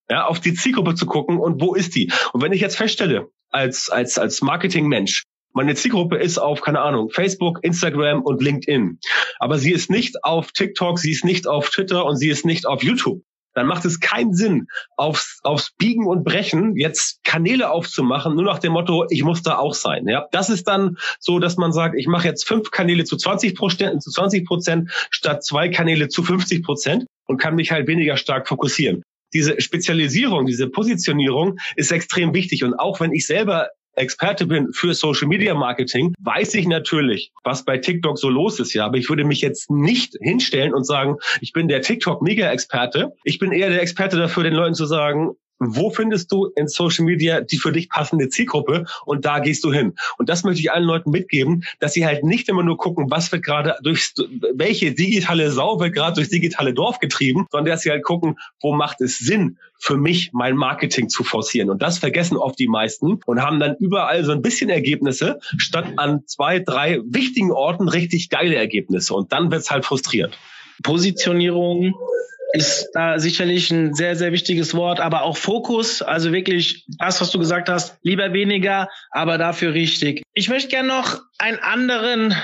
[0.08, 2.12] Ja, auf die Zielgruppe zu gucken und wo ist die?
[2.34, 5.24] Und wenn ich jetzt feststelle, als, als, als Marketingmensch,
[5.56, 9.00] meine Zielgruppe ist auf, keine Ahnung, Facebook, Instagram und LinkedIn.
[9.40, 12.66] Aber sie ist nicht auf TikTok, sie ist nicht auf Twitter und sie ist nicht
[12.68, 13.22] auf YouTube.
[13.54, 18.60] Dann macht es keinen Sinn, aufs, aufs Biegen und Brechen jetzt Kanäle aufzumachen, nur nach
[18.60, 20.10] dem Motto, ich muss da auch sein.
[20.10, 23.56] Ja, das ist dann so, dass man sagt, ich mache jetzt fünf Kanäle zu 20
[23.56, 28.18] Prozent, zu 20 Prozent statt zwei Kanäle zu 50 Prozent und kann mich halt weniger
[28.18, 32.64] stark fokussieren diese Spezialisierung, diese Positionierung ist extrem wichtig.
[32.64, 37.66] Und auch wenn ich selber Experte bin für Social Media Marketing, weiß ich natürlich, was
[37.66, 38.86] bei TikTok so los ist, ja.
[38.86, 43.14] Aber ich würde mich jetzt nicht hinstellen und sagen, ich bin der TikTok Mega Experte.
[43.24, 47.06] Ich bin eher der Experte dafür, den Leuten zu sagen, wo findest du in Social
[47.06, 49.94] Media die für dich passende Zielgruppe und da gehst du hin.
[50.18, 53.32] Und das möchte ich allen Leuten mitgeben, dass sie halt nicht immer nur gucken, was
[53.32, 54.14] wird gerade durch
[54.54, 58.74] welche digitale Sau wird gerade durchs digitale Dorf getrieben, sondern dass sie halt gucken, wo
[58.74, 61.70] macht es Sinn für mich mein Marketing zu forcieren.
[61.70, 65.94] Und das vergessen oft die meisten und haben dann überall so ein bisschen Ergebnisse, statt
[65.98, 69.14] an zwei, drei wichtigen Orten richtig geile Ergebnisse.
[69.14, 70.38] Und dann wird's halt frustrierend.
[70.84, 71.94] Positionierung,
[72.56, 77.32] ist da sicherlich ein sehr, sehr wichtiges Wort, aber auch Fokus, also wirklich das, was
[77.32, 80.24] du gesagt hast, lieber weniger, aber dafür richtig.
[80.34, 82.36] Ich möchte gerne noch einen anderen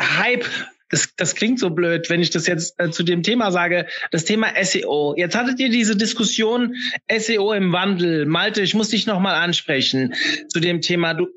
[0.00, 0.46] Hype
[0.92, 4.26] das, das klingt so blöd, wenn ich das jetzt äh, zu dem Thema sage, das
[4.26, 5.14] Thema SEO.
[5.16, 6.74] Jetzt hattet ihr diese Diskussion
[7.10, 8.26] SEO im Wandel.
[8.26, 10.14] Malte, ich muss dich nochmal ansprechen
[10.48, 11.14] zu dem Thema.
[11.14, 11.28] Du,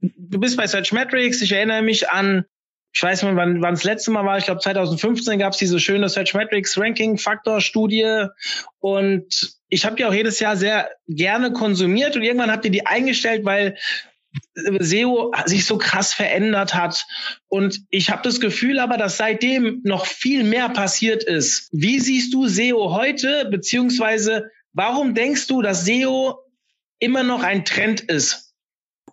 [0.00, 1.40] du bist bei Searchmetrics.
[1.42, 2.44] Ich erinnere mich an
[2.94, 5.80] ich weiß nicht, wann, wann das letzte Mal war, ich glaube 2015 gab es diese
[5.80, 8.26] schöne Searchmetrics Ranking Faktor Studie
[8.78, 12.86] und ich habe die auch jedes Jahr sehr gerne konsumiert und irgendwann habt ihr die
[12.86, 13.76] eingestellt, weil
[14.54, 17.06] SEO sich so krass verändert hat.
[17.48, 21.68] Und ich habe das Gefühl aber, dass seitdem noch viel mehr passiert ist.
[21.72, 26.38] Wie siehst du SEO heute, beziehungsweise warum denkst du, dass SEO
[26.98, 28.43] immer noch ein Trend ist?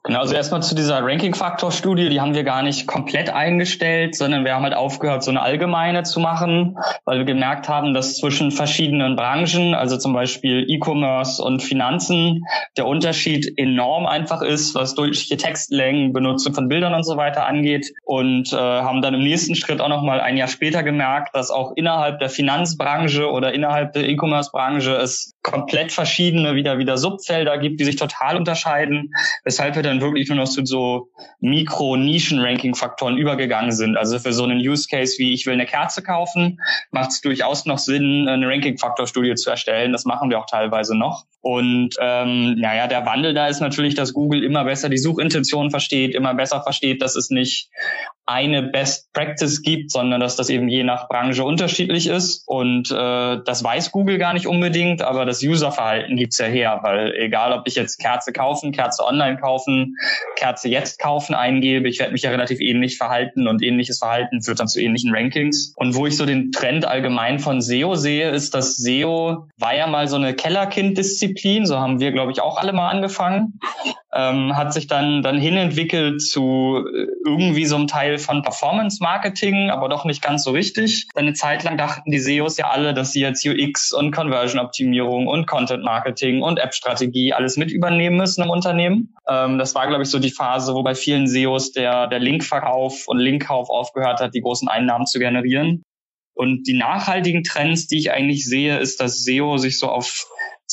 [0.03, 4.55] Genau, also erstmal zu dieser Ranking-Faktor-Studie, die haben wir gar nicht komplett eingestellt, sondern wir
[4.55, 9.15] haben halt aufgehört, so eine allgemeine zu machen, weil wir gemerkt haben, dass zwischen verschiedenen
[9.15, 12.45] Branchen, also zum Beispiel E-Commerce und Finanzen,
[12.77, 17.93] der Unterschied enorm einfach ist, was durchschnittliche Textlängen, Benutzung von Bildern und so weiter angeht.
[18.03, 21.73] Und äh, haben dann im nächsten Schritt auch nochmal ein Jahr später gemerkt, dass auch
[21.75, 27.85] innerhalb der Finanzbranche oder innerhalb der E-Commerce-Branche es komplett verschiedene wieder wieder Subfelder gibt, die
[27.85, 31.09] sich total unterscheiden, weshalb wir dann wirklich nur noch zu so
[31.41, 33.97] Mikro-Nischen-Ranking-Faktoren übergegangen sind.
[33.97, 36.59] Also für so einen Use Case wie ich will eine Kerze kaufen,
[36.91, 39.91] macht es durchaus noch Sinn, eine Ranking-Faktor-Studie zu erstellen.
[39.91, 41.25] Das machen wir auch teilweise noch.
[41.41, 46.13] Und ähm, naja, der Wandel da ist natürlich, dass Google immer besser die Suchintention versteht,
[46.13, 47.69] immer besser versteht, dass es nicht
[48.31, 52.47] eine Best Practice gibt, sondern dass das eben je nach Branche unterschiedlich ist.
[52.47, 57.13] Und äh, das weiß Google gar nicht unbedingt, aber das Userverhalten gibt's ja her, weil
[57.17, 59.97] egal, ob ich jetzt Kerze kaufen, Kerze online kaufen,
[60.37, 64.59] Kerze jetzt kaufen eingebe, ich werde mich ja relativ ähnlich verhalten und ähnliches Verhalten führt
[64.59, 65.73] dann zu ähnlichen Rankings.
[65.75, 69.87] Und wo ich so den Trend allgemein von SEO sehe, ist, dass SEO war ja
[69.87, 73.59] mal so eine Kellerkind-Disziplin, so haben wir, glaube ich, auch alle mal angefangen
[74.13, 79.69] ähm, hat sich dann, dann hinentwickelt zu äh, irgendwie so einem Teil von Performance Marketing,
[79.69, 81.07] aber doch nicht ganz so richtig.
[81.15, 85.27] Eine Zeit lang dachten die SEOs ja alle, dass sie jetzt UX und Conversion Optimierung
[85.27, 89.15] und Content Marketing und App Strategie alles mit übernehmen müssen im Unternehmen.
[89.27, 93.07] Ähm, das war, glaube ich, so die Phase, wo bei vielen SEOs der, der Linkverkauf
[93.07, 95.83] und Linkkauf aufgehört hat, die großen Einnahmen zu generieren.
[96.33, 100.25] Und die nachhaltigen Trends, die ich eigentlich sehe, ist, dass SEO sich so auf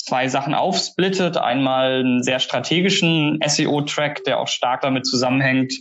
[0.09, 1.37] zwei Sachen aufsplittet.
[1.37, 5.75] Einmal einen sehr strategischen SEO-Track, der auch stark damit zusammenhängt,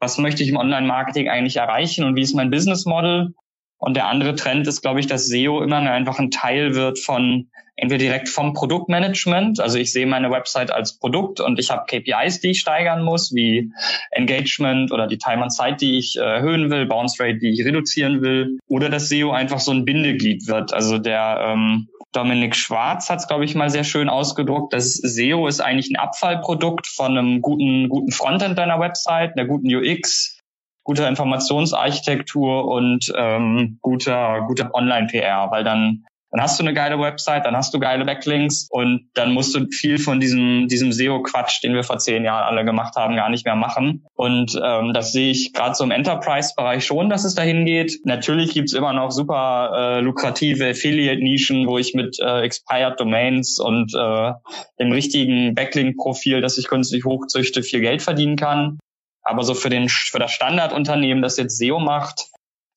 [0.00, 3.34] was möchte ich im Online-Marketing eigentlich erreichen und wie ist mein Business Model.
[3.78, 6.98] Und der andere Trend ist, glaube ich, dass SEO immer mehr einfach ein Teil wird
[6.98, 9.58] von entweder direkt vom Produktmanagement.
[9.58, 13.34] Also ich sehe meine Website als Produkt und ich habe KPIs, die ich steigern muss,
[13.34, 13.72] wie
[14.12, 17.64] Engagement oder die Time on Site, die ich äh, erhöhen will, Bounce Rate, die ich
[17.64, 18.58] reduzieren will.
[18.68, 20.72] Oder dass SEO einfach so ein Bindeglied wird.
[20.72, 24.72] Also der ähm, Dominik Schwarz hat es, glaube ich, mal sehr schön ausgedruckt.
[24.72, 29.74] Das SEO ist eigentlich ein Abfallprodukt von einem guten, guten Frontend deiner Website, einer guten
[29.74, 30.38] UX,
[30.84, 37.46] guter Informationsarchitektur und ähm, guter, guter Online-PR, weil dann dann hast du eine geile Website,
[37.46, 41.74] dann hast du geile Backlinks und dann musst du viel von diesem, diesem SEO-Quatsch, den
[41.74, 44.04] wir vor zehn Jahren alle gemacht haben, gar nicht mehr machen.
[44.14, 48.00] Und ähm, das sehe ich gerade so im Enterprise-Bereich schon, dass es dahin geht.
[48.04, 53.94] Natürlich gibt's immer noch super äh, lukrative Affiliate-Nischen, wo ich mit äh, Expired Domains und
[53.94, 54.32] äh,
[54.80, 58.80] dem richtigen Backlink-Profil, das ich künstlich hochzüchte, viel Geld verdienen kann.
[59.22, 62.26] Aber so für den für das Standardunternehmen, das jetzt SEO macht,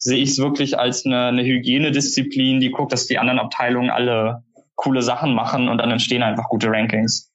[0.08, 4.44] sehe ich es wirklich als eine, eine Hygienedisziplin, die guckt, dass die anderen Abteilungen alle
[4.76, 7.34] coole Sachen machen und dann entstehen einfach gute Rankings.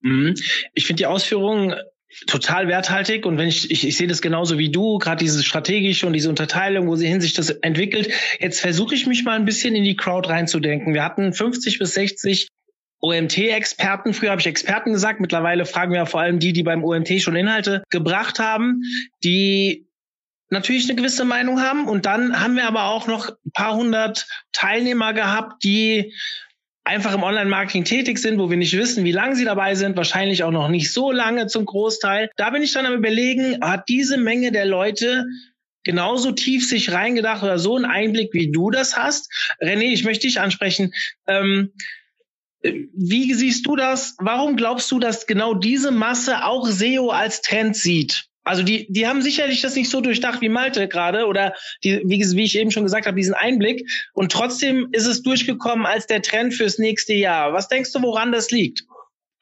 [0.00, 0.34] Mhm.
[0.72, 1.74] Ich finde die Ausführungen
[2.26, 6.06] total werthaltig und wenn ich, ich, ich sehe das genauso wie du, gerade diese strategische
[6.06, 8.10] und diese Unterteilung, wo sie hin sich das entwickelt.
[8.40, 10.94] Jetzt versuche ich mich mal ein bisschen in die Crowd reinzudenken.
[10.94, 12.48] Wir hatten 50 bis 60
[13.00, 14.14] OMT-Experten.
[14.14, 15.20] Früher habe ich Experten gesagt.
[15.20, 18.82] Mittlerweile fragen wir vor allem die, die beim OMT schon Inhalte gebracht haben,
[19.24, 19.88] die
[20.52, 21.88] natürlich eine gewisse Meinung haben.
[21.88, 26.14] Und dann haben wir aber auch noch ein paar hundert Teilnehmer gehabt, die
[26.84, 30.44] einfach im Online-Marketing tätig sind, wo wir nicht wissen, wie lange sie dabei sind, wahrscheinlich
[30.44, 32.30] auch noch nicht so lange zum Großteil.
[32.36, 35.24] Da bin ich dann am überlegen, hat diese Menge der Leute
[35.84, 39.32] genauso tief sich reingedacht oder so einen Einblick, wie du das hast?
[39.60, 40.92] René, ich möchte dich ansprechen.
[41.26, 41.72] Ähm,
[42.62, 44.16] wie siehst du das?
[44.18, 48.28] Warum glaubst du, dass genau diese Masse auch SEO als Trend sieht?
[48.44, 52.20] Also die, die haben sicherlich das nicht so durchdacht wie Malte gerade oder die, wie,
[52.36, 53.88] wie ich eben schon gesagt habe, diesen Einblick.
[54.12, 57.52] Und trotzdem ist es durchgekommen als der Trend fürs nächste Jahr.
[57.52, 58.84] Was denkst du, woran das liegt?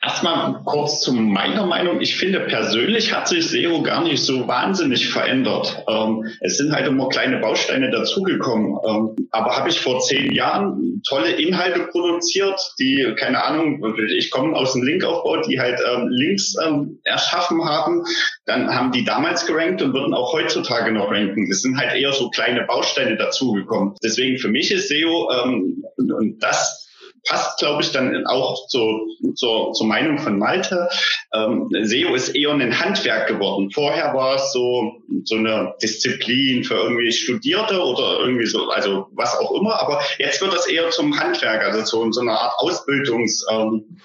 [0.03, 2.01] Erstmal kurz zu meiner Meinung.
[2.01, 5.85] Ich finde persönlich hat sich SEO gar nicht so wahnsinnig verändert.
[5.87, 8.79] Ähm, es sind halt immer kleine Bausteine dazugekommen.
[8.83, 13.85] Ähm, aber habe ich vor zehn Jahren tolle Inhalte produziert, die, keine Ahnung,
[14.17, 18.03] ich komme aus dem Linkaufbau, die halt ähm, Links ähm, erschaffen haben,
[18.47, 21.47] dann haben die damals gerankt und würden auch heutzutage noch ranken.
[21.51, 23.97] Es sind halt eher so kleine Bausteine dazugekommen.
[24.03, 26.90] Deswegen für mich ist SEO ähm, und das
[27.29, 30.89] passt, glaube ich, dann auch zu, zur, zur Meinung von Malte.
[31.33, 33.71] Ähm, SEO ist eher ein Handwerk geworden.
[33.71, 39.39] Vorher war es so, so eine Disziplin für irgendwie Studierte oder irgendwie so, also was
[39.39, 39.81] auch immer.
[39.81, 44.01] Aber jetzt wird das eher zum Handwerk, also zu so einer Art Ausbildungs, ähm,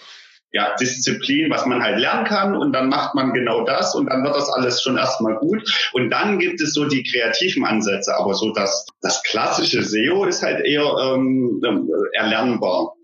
[0.55, 4.23] ja, Disziplin, was man halt lernen kann und dann macht man genau das und dann
[4.23, 8.33] wird das alles schon erstmal gut und dann gibt es so die kreativen Ansätze, aber
[8.33, 11.61] so das, das klassische SEO ist halt eher ähm,
[12.13, 12.94] erlernbar.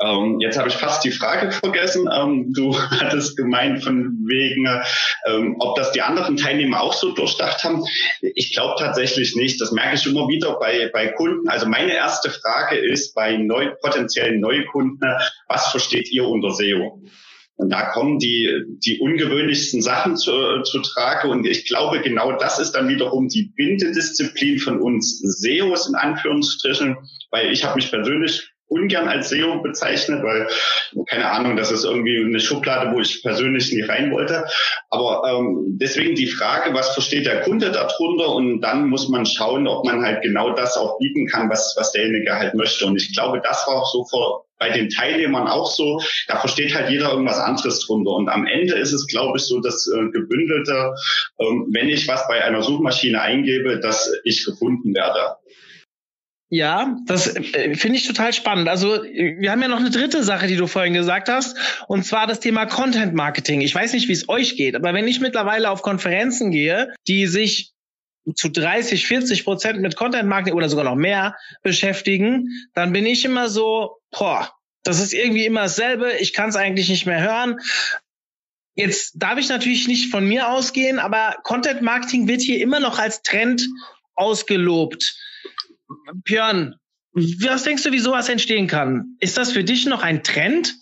[0.00, 2.08] Ähm, jetzt habe ich fast die Frage vergessen.
[2.12, 4.66] Ähm, du hattest gemeint von wegen,
[5.26, 7.84] ähm, ob das die anderen Teilnehmer auch so durchdacht haben.
[8.20, 9.60] Ich glaube tatsächlich nicht.
[9.60, 11.48] Das merke ich immer wieder bei, bei Kunden.
[11.48, 15.00] Also meine erste Frage ist bei neu, potenziellen Neukunden,
[15.48, 17.00] was versteht ihr unter SEO?
[17.56, 18.50] Und da kommen die,
[18.84, 21.28] die ungewöhnlichsten Sachen zu, zu Trage.
[21.28, 26.96] Und ich glaube, genau das ist dann wiederum die Bindedisziplin von uns SEOs in Anführungsstrichen,
[27.30, 30.48] weil ich habe mich persönlich ungern als SEO bezeichnet, weil,
[31.06, 34.44] keine Ahnung, das ist irgendwie eine Schublade, wo ich persönlich nie rein wollte.
[34.90, 38.30] Aber ähm, deswegen die Frage, was versteht der Kunde darunter?
[38.30, 41.92] Und dann muss man schauen, ob man halt genau das auch bieten kann, was, was
[41.92, 42.86] derjenige halt möchte.
[42.86, 46.74] Und ich glaube, das war auch so vor, bei den Teilnehmern auch so, da versteht
[46.74, 48.12] halt jeder irgendwas anderes drunter.
[48.12, 50.94] Und am Ende ist es, glaube ich, so das äh, gebündelte,
[51.38, 55.36] ähm, wenn ich was bei einer Suchmaschine eingebe, dass ich gefunden werde.
[56.54, 58.68] Ja, das äh, finde ich total spannend.
[58.68, 61.56] Also wir haben ja noch eine dritte Sache, die du vorhin gesagt hast,
[61.88, 63.60] und zwar das Thema Content Marketing.
[63.60, 67.26] Ich weiß nicht, wie es euch geht, aber wenn ich mittlerweile auf Konferenzen gehe, die
[67.26, 67.72] sich
[68.36, 73.24] zu 30, 40 Prozent mit Content Marketing oder sogar noch mehr beschäftigen, dann bin ich
[73.24, 74.48] immer so, boah,
[74.84, 76.12] das ist irgendwie immer dasselbe.
[76.20, 77.58] Ich kann es eigentlich nicht mehr hören.
[78.76, 83.00] Jetzt darf ich natürlich nicht von mir ausgehen, aber Content Marketing wird hier immer noch
[83.00, 83.66] als Trend
[84.14, 85.16] ausgelobt.
[86.24, 86.74] Björn,
[87.12, 89.16] was denkst du, wie sowas entstehen kann?
[89.20, 90.74] Ist das für dich noch ein Trend?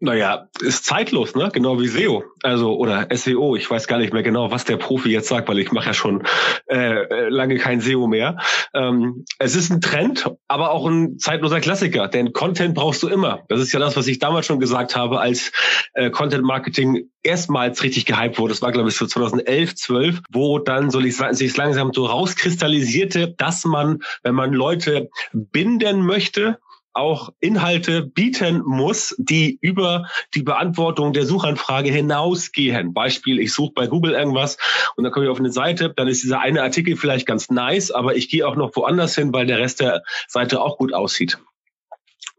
[0.00, 1.50] Naja, ist zeitlos, ne?
[1.52, 2.22] Genau wie SEO.
[2.44, 3.56] Also oder SEO.
[3.56, 5.94] Ich weiß gar nicht mehr genau, was der Profi jetzt sagt, weil ich mache ja
[5.94, 6.22] schon
[6.66, 8.38] äh, äh, lange kein SEO mehr.
[8.74, 12.06] Ähm, es ist ein Trend, aber auch ein zeitloser Klassiker.
[12.06, 13.40] Denn Content brauchst du immer.
[13.48, 15.50] Das ist ja das, was ich damals schon gesagt habe, als
[15.94, 18.52] äh, Content Marketing erstmals richtig gehypt wurde.
[18.52, 23.64] Das war, glaube ich, so 2011, 12, wo dann so sich langsam so rauskristallisierte, dass
[23.64, 26.58] man, wenn man Leute binden möchte,
[26.98, 32.92] auch Inhalte bieten muss, die über die Beantwortung der Suchanfrage hinausgehen.
[32.92, 34.58] Beispiel, ich suche bei Google irgendwas
[34.96, 37.90] und dann komme ich auf eine Seite, dann ist dieser eine Artikel vielleicht ganz nice,
[37.90, 41.38] aber ich gehe auch noch woanders hin, weil der Rest der Seite auch gut aussieht.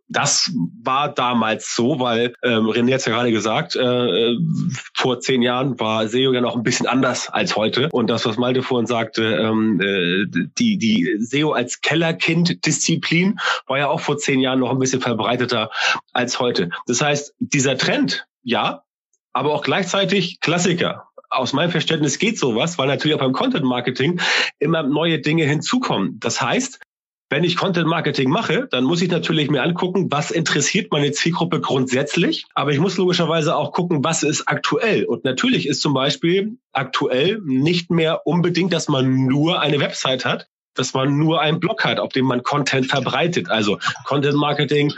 [0.10, 0.52] Das
[0.84, 4.36] war damals so, weil ähm, René hat ja gerade gesagt, äh,
[4.95, 7.89] vor zehn Jahren war SEO ja noch ein bisschen anders als heute.
[7.91, 10.26] Und das, was Malte vorhin sagte, ähm, äh,
[10.58, 15.69] die, die SEO als Kellerkind-Disziplin war ja auch vor zehn Jahren noch ein bisschen verbreiteter
[16.12, 16.72] als heute.
[16.88, 18.82] Das heißt, dieser Trend, ja,
[19.32, 24.19] aber auch gleichzeitig Klassiker aus meinem Verständnis geht sowas, weil natürlich auch beim Content Marketing
[24.58, 26.19] immer neue Dinge hinzukommen.
[26.19, 26.80] Das heißt,
[27.30, 31.62] wenn ich Content Marketing mache, dann muss ich natürlich mir angucken, was interessiert meine Zielgruppe
[31.62, 32.46] grundsätzlich.
[32.56, 35.06] Aber ich muss logischerweise auch gucken, was ist aktuell.
[35.06, 40.48] Und natürlich ist zum Beispiel aktuell nicht mehr unbedingt, dass man nur eine Website hat,
[40.74, 43.50] dass man nur einen Blog hat, auf dem man Content verbreitet.
[43.50, 44.94] Also Content Marketing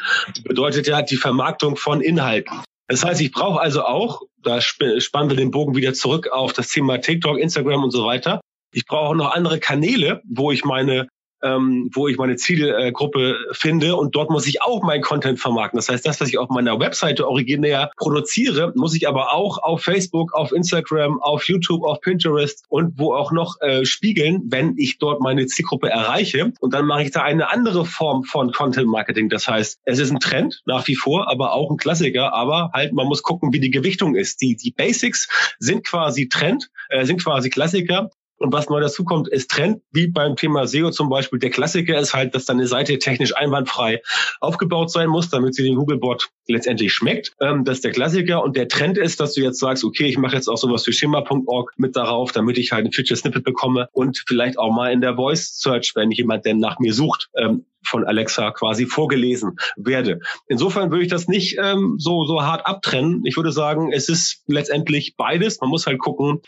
[0.46, 2.62] bedeutet ja die Vermarktung von Inhalten.
[2.88, 6.70] Das heißt, ich brauche also auch, da spannen wir den Bogen wieder zurück auf das
[6.70, 8.42] Thema TikTok, Instagram und so weiter.
[8.74, 11.08] Ich brauche auch noch andere Kanäle, wo ich meine
[11.44, 15.78] ähm, wo ich meine Zielgruppe finde und dort muss ich auch mein Content vermarkten.
[15.78, 19.82] Das heißt, das, was ich auf meiner Webseite originär produziere, muss ich aber auch auf
[19.82, 24.98] Facebook, auf Instagram, auf YouTube, auf Pinterest und wo auch noch äh, spiegeln, wenn ich
[24.98, 26.54] dort meine Zielgruppe erreiche.
[26.60, 29.30] Und dann mache ich da eine andere Form von Content Marketing.
[29.30, 32.34] Das heißt, es ist ein Trend nach wie vor, aber auch ein Klassiker.
[32.34, 34.42] Aber halt, man muss gucken, wie die Gewichtung ist.
[34.42, 35.28] Die, die Basics
[35.60, 38.10] sind quasi Trend, äh, sind quasi Klassiker.
[38.42, 41.40] Und was neu dazu kommt, ist Trend, wie beim Thema SEO zum Beispiel.
[41.40, 44.02] Der Klassiker ist halt, dass deine Seite technisch einwandfrei
[44.40, 47.34] aufgebaut sein muss, damit sie den Googlebot letztendlich schmeckt.
[47.40, 48.44] Ähm, das ist der Klassiker.
[48.44, 50.94] Und der Trend ist, dass du jetzt sagst, okay, ich mache jetzt auch sowas wie
[50.94, 55.02] schimmer.org mit darauf, damit ich halt ein Feature Snippet bekomme und vielleicht auch mal in
[55.02, 60.20] der Voice Search, wenn jemand denn nach mir sucht, ähm, von Alexa quasi vorgelesen werde.
[60.48, 63.26] Insofern würde ich das nicht ähm, so, so hart abtrennen.
[63.26, 65.60] Ich würde sagen, es ist letztendlich beides.
[65.62, 66.42] Man muss halt gucken,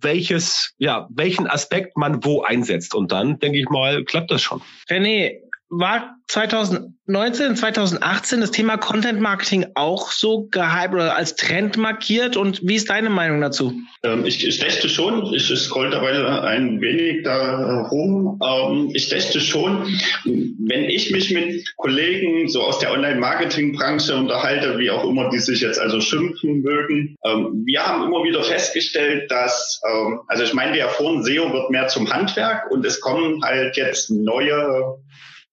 [0.00, 2.94] welches, ja, welchen Aspekt man wo einsetzt.
[2.94, 4.60] Und dann, denke ich mal, klappt das schon.
[4.88, 5.38] René,
[5.70, 12.36] war 2019, 2018 das Thema Content Marketing auch so gehypt oder als Trend markiert?
[12.36, 13.72] Und wie ist deine Meinung dazu?
[14.02, 18.40] Ähm, ich, ich dächte schon, ich scroll dabei ein wenig da rum.
[18.44, 24.90] Ähm, ich dächte schon, wenn ich mich mit Kollegen so aus der Online-Marketing-Branche unterhalte, wie
[24.90, 29.80] auch immer die sich jetzt also schimpfen mögen, ähm, wir haben immer wieder festgestellt, dass,
[29.88, 33.76] ähm, also ich meinte ja vorhin, SEO wird mehr zum Handwerk und es kommen halt
[33.76, 34.96] jetzt neue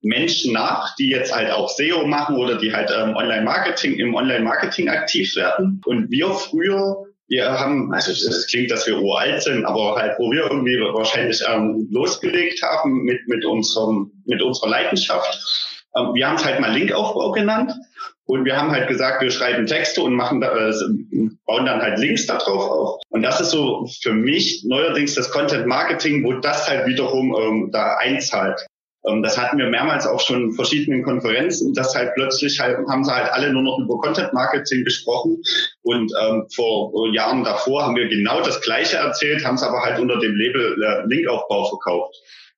[0.02, 4.90] Menschen nach, die jetzt halt auch SEO machen oder die halt ähm, Online-Marketing, im Online-Marketing
[4.90, 5.82] aktiv werden.
[5.86, 10.32] Und wir früher wir haben, also es klingt, dass wir uralt sind, aber halt, wo
[10.32, 15.86] wir irgendwie wahrscheinlich ähm, losgelegt haben mit, mit, unserem, mit unserer Leidenschaft.
[15.98, 17.74] Ähm, wir haben es halt mal Linkaufbau genannt
[18.26, 20.74] und wir haben halt gesagt, wir schreiben Texte und machen da, äh,
[21.46, 23.02] bauen dann halt Links darauf auf.
[23.10, 27.70] Und das ist so für mich neuerdings das Content Marketing, wo das halt wiederum ähm,
[27.74, 28.66] da einzahlt.
[29.08, 33.04] Ähm, das hatten wir mehrmals auch schon in verschiedenen Konferenzen, dass halt plötzlich halt, haben
[33.04, 35.41] sie halt alle nur noch über Content Marketing gesprochen.
[35.82, 40.00] Und ähm, vor Jahren davor haben wir genau das Gleiche erzählt, haben es aber halt
[40.00, 42.15] unter dem Label äh, Linkaufbau verkauft.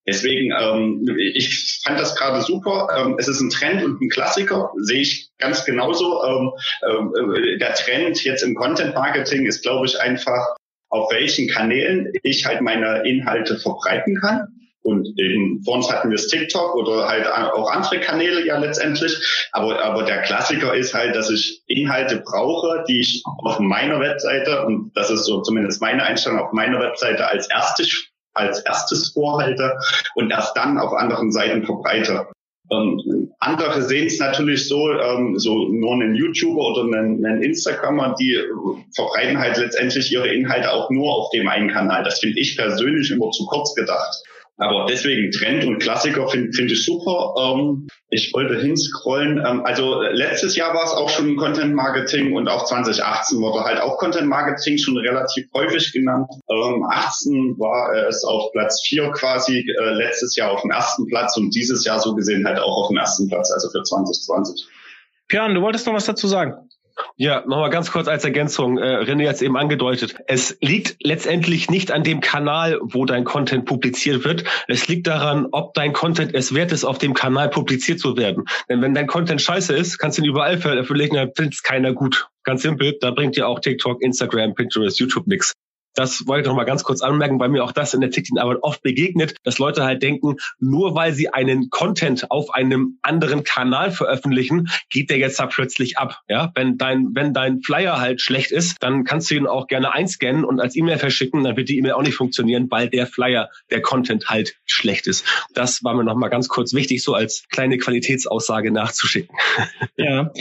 [0.08, 2.88] Deswegen, ähm, ich fand das gerade super.
[2.98, 6.24] Ähm, es ist ein Trend und ein Klassiker, sehe ich ganz genauso.
[6.24, 10.56] Ähm, äh, der Trend jetzt im Content Marketing ist, glaube ich, einfach,
[10.90, 14.48] auf welchen Kanälen ich halt meine Inhalte verbreiten kann.
[14.90, 19.16] Und eben, vor uns hatten wir das TikTok oder halt auch andere Kanäle ja letztendlich.
[19.52, 24.66] Aber, aber der Klassiker ist halt, dass ich Inhalte brauche, die ich auf meiner Webseite,
[24.66, 29.78] und das ist so zumindest meine Einstellung, auf meiner Webseite als erstes, als erstes vorhalte
[30.16, 32.28] und erst dann auf anderen Seiten verbreite.
[32.72, 38.16] Ähm, andere sehen es natürlich so, ähm, so nur einen YouTuber oder einen, einen Instagrammer,
[38.20, 38.40] die
[38.96, 42.04] verbreiten halt letztendlich ihre Inhalte auch nur auf dem einen Kanal.
[42.04, 44.24] Das finde ich persönlich immer zu kurz gedacht.
[44.60, 47.34] Aber deswegen Trend und Klassiker finde find ich super.
[47.40, 49.38] Ähm, ich wollte hinscrollen.
[49.38, 53.80] Ähm, also letztes Jahr war es auch schon Content Marketing und auch 2018 wurde halt
[53.80, 56.28] auch Content Marketing schon relativ häufig genannt.
[56.50, 61.38] Ähm, 18 war es auf Platz 4 quasi, äh, letztes Jahr auf dem ersten Platz
[61.38, 64.68] und dieses Jahr so gesehen halt auch auf dem ersten Platz, also für 2020.
[65.30, 66.69] Björn, du wolltest noch was dazu sagen?
[67.16, 68.78] Ja, nochmal ganz kurz als Ergänzung.
[68.78, 70.16] Äh, René hat es eben angedeutet.
[70.28, 74.44] Es liegt letztendlich nicht an dem Kanal, wo dein Content publiziert wird.
[74.68, 78.46] Es liegt daran, ob dein Content es wert ist, auf dem Kanal publiziert zu werden.
[78.70, 81.94] Denn wenn dein Content scheiße ist, kannst du ihn überall veröffentlichen, dann findet es keiner
[81.94, 82.28] gut.
[82.44, 85.54] Ganz simpel, da bringt dir auch TikTok, Instagram, Pinterest, YouTube nichts.
[86.00, 88.60] Das wollte ich noch mal ganz kurz anmerken, weil mir auch das in der TikTok-Arbeit
[88.62, 93.92] oft begegnet, dass Leute halt denken, nur weil sie einen Content auf einem anderen Kanal
[93.92, 96.22] veröffentlichen, geht der jetzt da plötzlich ab.
[96.30, 99.94] Ja, wenn dein, wenn dein Flyer halt schlecht ist, dann kannst du ihn auch gerne
[99.94, 103.50] einscannen und als E-Mail verschicken, dann wird die E-Mail auch nicht funktionieren, weil der Flyer,
[103.70, 105.26] der Content halt schlecht ist.
[105.54, 109.36] Das war mir noch mal ganz kurz wichtig, so als kleine Qualitätsaussage nachzuschicken.
[109.98, 110.32] Ja.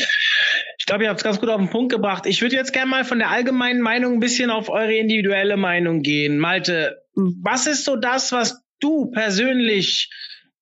[0.78, 2.26] Ich glaube, ihr habt es ganz gut auf den Punkt gebracht.
[2.26, 6.02] Ich würde jetzt gerne mal von der allgemeinen Meinung ein bisschen auf eure individuelle Meinung
[6.02, 6.38] gehen.
[6.38, 10.10] Malte, was ist so das, was du persönlich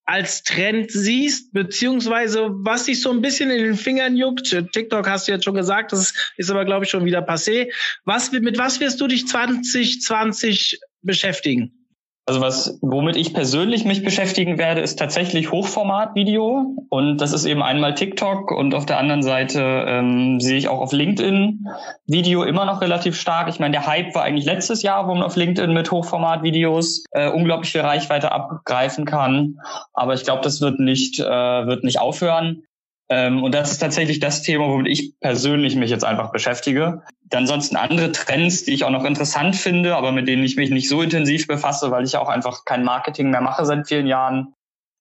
[0.06, 4.48] als Trend siehst, beziehungsweise was dich so ein bisschen in den Fingern juckt.
[4.72, 7.72] TikTok hast du jetzt schon gesagt, das ist aber, glaube ich, schon wieder passé.
[8.04, 11.85] Was, mit was wirst du dich 2020 beschäftigen?
[12.28, 16.74] Also was, womit ich persönlich mich beschäftigen werde, ist tatsächlich Hochformat-Video.
[16.88, 20.80] Und das ist eben einmal TikTok und auf der anderen Seite ähm, sehe ich auch
[20.80, 21.68] auf LinkedIn
[22.06, 23.48] Video immer noch relativ stark.
[23.48, 27.30] Ich meine, der Hype war eigentlich letztes Jahr, wo man auf LinkedIn mit Hochformat-Videos äh,
[27.30, 29.60] unglaublich viel Reichweite abgreifen kann.
[29.94, 32.64] Aber ich glaube, das wird nicht, äh, wird nicht aufhören.
[33.08, 37.02] Ähm, und das ist tatsächlich das Thema, womit ich persönlich mich jetzt einfach beschäftige.
[37.32, 40.88] Ansonsten andere Trends, die ich auch noch interessant finde, aber mit denen ich mich nicht
[40.88, 44.54] so intensiv befasse, weil ich auch einfach kein Marketing mehr mache seit vielen Jahren,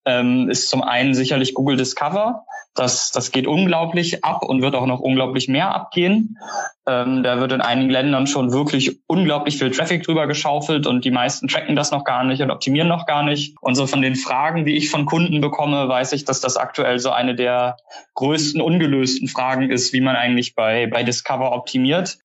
[0.06, 2.46] ähm, ist zum einen sicherlich Google Discover.
[2.76, 6.38] Das, das geht unglaublich ab und wird auch noch unglaublich mehr abgehen.
[6.86, 11.12] Ähm, da wird in einigen Ländern schon wirklich unglaublich viel Traffic drüber geschaufelt und die
[11.12, 13.56] meisten tracken das noch gar nicht und optimieren noch gar nicht.
[13.62, 17.00] Und so von den Fragen, die ich von Kunden bekomme, weiß ich, dass das aktuell
[17.00, 17.78] so eine der
[18.16, 22.18] größten ungelösten Fragen ist, wie man eigentlich bei, bei Discover optimiert.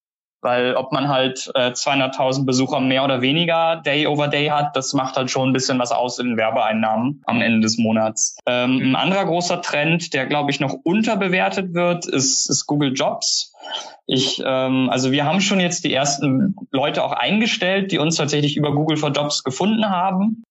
[0.42, 4.94] Weil ob man halt äh, 200.000 Besucher mehr oder weniger Day over Day hat, das
[4.94, 8.38] macht halt schon ein bisschen was aus in den Werbeeinnahmen am Ende des Monats.
[8.46, 13.52] Ähm, ein anderer großer Trend, der glaube ich noch unterbewertet wird, ist, ist Google Jobs.
[14.06, 18.56] Ich, ähm, also wir haben schon jetzt die ersten Leute auch eingestellt, die uns tatsächlich
[18.56, 20.42] über Google for Jobs gefunden haben.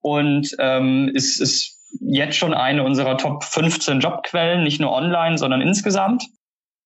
[0.00, 5.60] Und ähm, es ist jetzt schon eine unserer Top 15 Jobquellen, nicht nur online, sondern
[5.60, 6.26] insgesamt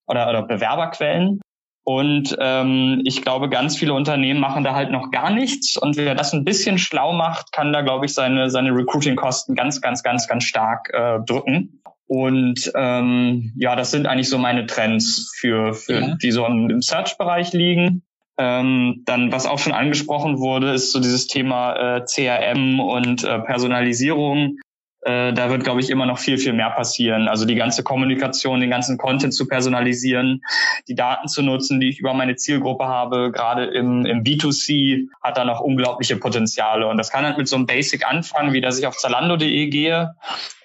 [0.06, 1.40] oder, oder Bewerberquellen.
[1.88, 5.78] Und ähm, ich glaube, ganz viele Unternehmen machen da halt noch gar nichts.
[5.78, 9.80] Und wer das ein bisschen schlau macht, kann da, glaube ich, seine, seine Recruiting-Kosten ganz,
[9.80, 11.80] ganz, ganz, ganz stark äh, drücken.
[12.06, 16.14] Und ähm, ja, das sind eigentlich so meine Trends für, für ja.
[16.16, 18.02] die so im Search-Bereich liegen.
[18.36, 23.38] Ähm, dann, was auch schon angesprochen wurde, ist so dieses Thema äh, CRM und äh,
[23.38, 24.58] Personalisierung.
[25.08, 27.28] Äh, da wird, glaube ich, immer noch viel, viel mehr passieren.
[27.28, 30.42] Also die ganze Kommunikation, den ganzen Content zu personalisieren,
[30.86, 35.38] die Daten zu nutzen, die ich über meine Zielgruppe habe, gerade im, im B2C, hat
[35.38, 36.86] da noch unglaubliche Potenziale.
[36.86, 40.14] Und das kann halt mit so einem Basic anfangen, wie dass ich auf Zalando.de gehe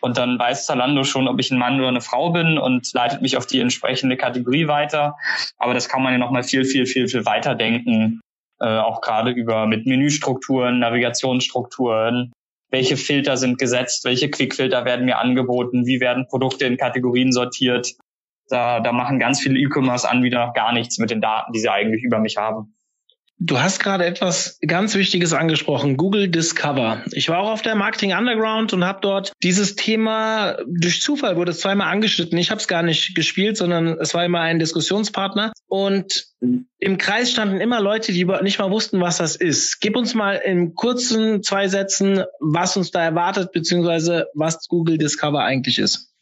[0.01, 3.21] und dann weiß Zalando schon, ob ich ein Mann oder eine Frau bin und leitet
[3.21, 5.15] mich auf die entsprechende Kategorie weiter.
[5.57, 8.19] Aber das kann man ja noch mal viel, viel, viel, viel weiter denken.
[8.59, 12.33] Äh, auch gerade über mit Menüstrukturen, Navigationsstrukturen,
[12.73, 17.93] welche Filter sind gesetzt, welche Quickfilter werden mir angeboten, wie werden Produkte in Kategorien sortiert.
[18.49, 22.03] Da, da machen ganz viele E-Commerce-Anbieter noch gar nichts mit den Daten, die sie eigentlich
[22.03, 22.72] über mich haben.
[23.45, 27.03] Du hast gerade etwas ganz Wichtiges angesprochen, Google Discover.
[27.11, 31.51] Ich war auch auf der Marketing Underground und habe dort dieses Thema, durch Zufall wurde
[31.51, 32.37] es zweimal angeschnitten.
[32.37, 35.51] Ich habe es gar nicht gespielt, sondern es war immer ein Diskussionspartner.
[35.67, 39.81] Und im Kreis standen immer Leute, die nicht mal wussten, was das ist.
[39.81, 45.43] Gib uns mal in kurzen zwei Sätzen, was uns da erwartet, beziehungsweise was Google Discover
[45.43, 46.12] eigentlich ist.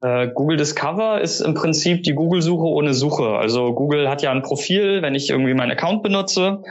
[0.00, 3.36] Äh, Google Discover ist im Prinzip die Google-Suche ohne Suche.
[3.36, 6.62] Also Google hat ja ein Profil, wenn ich irgendwie meinen Account benutze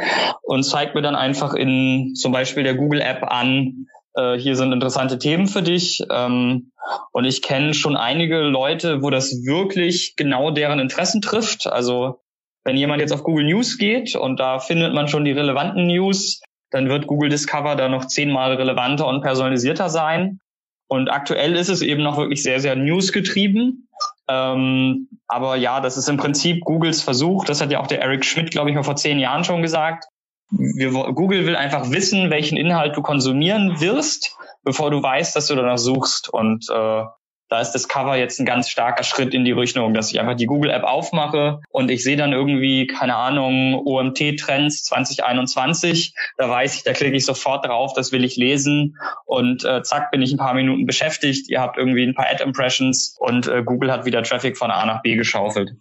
[0.43, 5.19] und zeigt mir dann einfach in zum Beispiel der Google-App an, äh, hier sind interessante
[5.19, 6.03] Themen für dich.
[6.09, 6.71] Ähm,
[7.11, 11.67] und ich kenne schon einige Leute, wo das wirklich genau deren Interessen trifft.
[11.67, 12.21] Also
[12.63, 16.41] wenn jemand jetzt auf Google News geht und da findet man schon die relevanten News,
[16.71, 20.39] dann wird Google Discover da noch zehnmal relevanter und personalisierter sein.
[20.88, 23.89] Und aktuell ist es eben noch wirklich sehr, sehr newsgetrieben.
[24.29, 27.45] Ähm, aber ja, das ist im Prinzip Googles Versuch.
[27.45, 30.05] Das hat ja auch der Eric Schmidt, glaube ich, mal vor zehn Jahren schon gesagt.
[30.49, 35.55] Wir, Google will einfach wissen, welchen Inhalt du konsumieren wirst, bevor du weißt, dass du
[35.55, 36.29] danach suchst.
[36.29, 37.03] Und äh,
[37.50, 40.36] da ist das Cover jetzt ein ganz starker Schritt in die Richtung, dass ich einfach
[40.36, 46.14] die Google-App aufmache und ich sehe dann irgendwie, keine Ahnung, OMT-Trends 2021.
[46.38, 50.12] Da weiß ich, da klicke ich sofort drauf, das will ich lesen und äh, zack,
[50.12, 51.50] bin ich ein paar Minuten beschäftigt.
[51.50, 55.02] Ihr habt irgendwie ein paar Ad-Impressions und äh, Google hat wieder Traffic von A nach
[55.02, 55.72] B geschaufelt.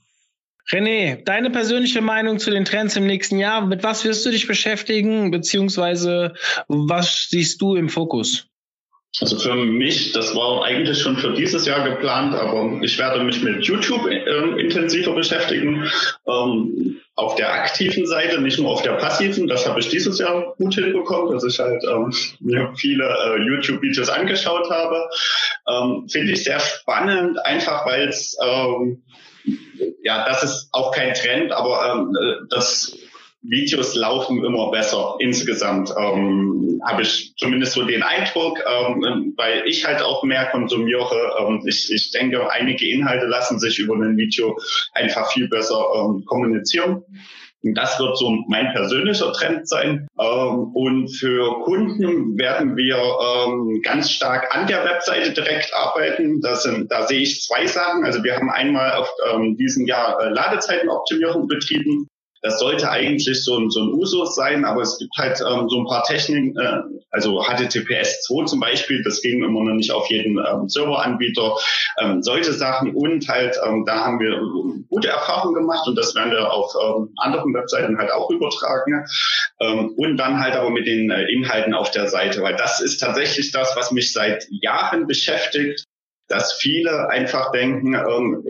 [0.71, 3.65] René, deine persönliche Meinung zu den Trends im nächsten Jahr.
[3.65, 6.35] Mit was wirst du dich beschäftigen, beziehungsweise
[6.67, 8.49] was siehst du im Fokus?
[9.21, 13.43] Also für mich, das war eigentlich schon für dieses Jahr geplant, aber ich werde mich
[13.43, 15.91] mit YouTube äh, intensiver beschäftigen.
[16.27, 19.47] Ähm, auf der aktiven Seite, nicht nur auf der passiven.
[19.49, 24.11] Das habe ich dieses Jahr gut hinbekommen, dass ich halt ähm, mir viele äh, YouTube-Videos
[24.11, 25.09] angeschaut habe.
[25.67, 29.03] Ähm, Finde ich sehr spannend, einfach weil es ähm,
[30.03, 32.97] ja, das ist auch kein Trend, aber ähm, äh, das
[33.43, 39.87] Videos laufen immer besser insgesamt, ähm, habe ich zumindest so den Eindruck, ähm, weil ich
[39.87, 41.37] halt auch mehr konsumiere.
[41.41, 44.59] Ähm, ich, ich denke, einige Inhalte lassen sich über ein Video
[44.95, 47.03] einfach viel besser ähm, kommunizieren.
[47.75, 50.07] Das wird so mein persönlicher Trend sein.
[50.21, 56.41] Ähm, und für Kunden werden wir ähm, ganz stark an der Webseite direkt arbeiten.
[56.41, 58.05] Das sind, da sehe ich zwei Sachen.
[58.05, 62.09] Also wir haben einmal auf ähm, diesem Jahr äh, Ladezeitenoptimierung betrieben.
[62.47, 65.81] Das sollte eigentlich so ein, so ein Usus sein, aber es gibt halt ähm, so
[65.81, 66.79] ein paar Techniken, äh,
[67.11, 71.57] also HTTPS 2 zum Beispiel, das ging immer noch nicht auf jeden ähm, Serveranbieter,
[72.01, 72.95] ähm, solche Sachen.
[72.95, 74.41] Und halt, ähm, da haben wir
[74.89, 79.05] gute Erfahrungen gemacht und das werden wir auf ähm, anderen Webseiten halt auch übertragen.
[79.59, 82.99] Ähm, und dann halt aber mit den äh, Inhalten auf der Seite, weil das ist
[82.99, 85.85] tatsächlich das, was mich seit Jahren beschäftigt
[86.29, 88.45] dass viele einfach denken, ähm,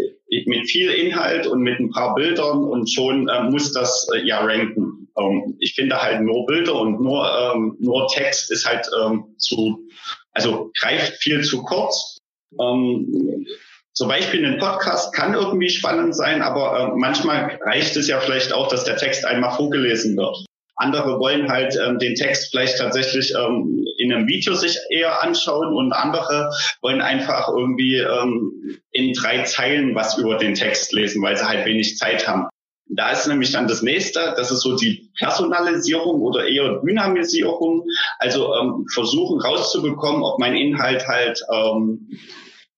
[0.47, 4.41] mit viel Inhalt und mit ein paar Bildern und schon ähm, muss das äh, ja
[4.41, 5.09] ranken.
[5.19, 9.89] Ähm, ich finde halt nur Bilder und nur, ähm, nur Text ist halt ähm, zu,
[10.33, 12.19] also greift viel zu kurz.
[12.61, 13.47] Ähm,
[13.93, 18.53] zum Beispiel ein Podcast kann irgendwie spannend sein, aber äh, manchmal reicht es ja vielleicht
[18.53, 20.45] auch, dass der Text einmal vorgelesen wird.
[20.77, 25.75] Andere wollen halt ähm, den Text vielleicht tatsächlich ähm, in einem Video sich eher anschauen
[25.75, 26.51] und andere
[26.83, 31.65] wollen einfach irgendwie ähm, in drei Zeilen was über den Text lesen, weil sie halt
[31.65, 32.49] wenig Zeit haben.
[32.89, 37.85] Da ist nämlich dann das nächste, das ist so die Personalisierung oder eher Dynamisierung.
[38.19, 42.09] Also ähm, versuchen rauszubekommen, ob mein Inhalt halt ähm,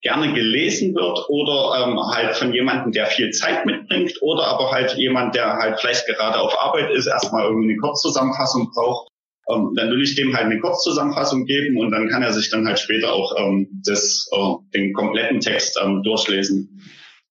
[0.03, 4.97] gerne gelesen wird oder ähm, halt von jemandem, der viel Zeit mitbringt oder aber halt
[4.97, 9.09] jemand, der halt vielleicht gerade auf Arbeit ist, erstmal irgendwie eine Kurzzusammenfassung braucht.
[9.51, 12.67] Ähm, dann will ich dem halt eine Kurzzusammenfassung geben und dann kann er sich dann
[12.67, 16.81] halt später auch ähm, das, äh, den kompletten Text ähm, durchlesen.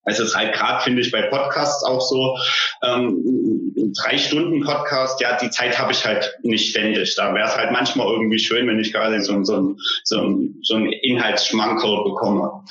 [0.07, 2.37] Es ist halt gerade, finde ich, bei Podcasts auch so,
[2.83, 7.15] ähm, drei Stunden Podcast, ja, die Zeit habe ich halt nicht ständig.
[7.15, 10.91] Da wäre es halt manchmal irgendwie schön, wenn ich gerade so, so, so, so einen
[10.91, 12.63] Inhaltsschmankerl bekomme.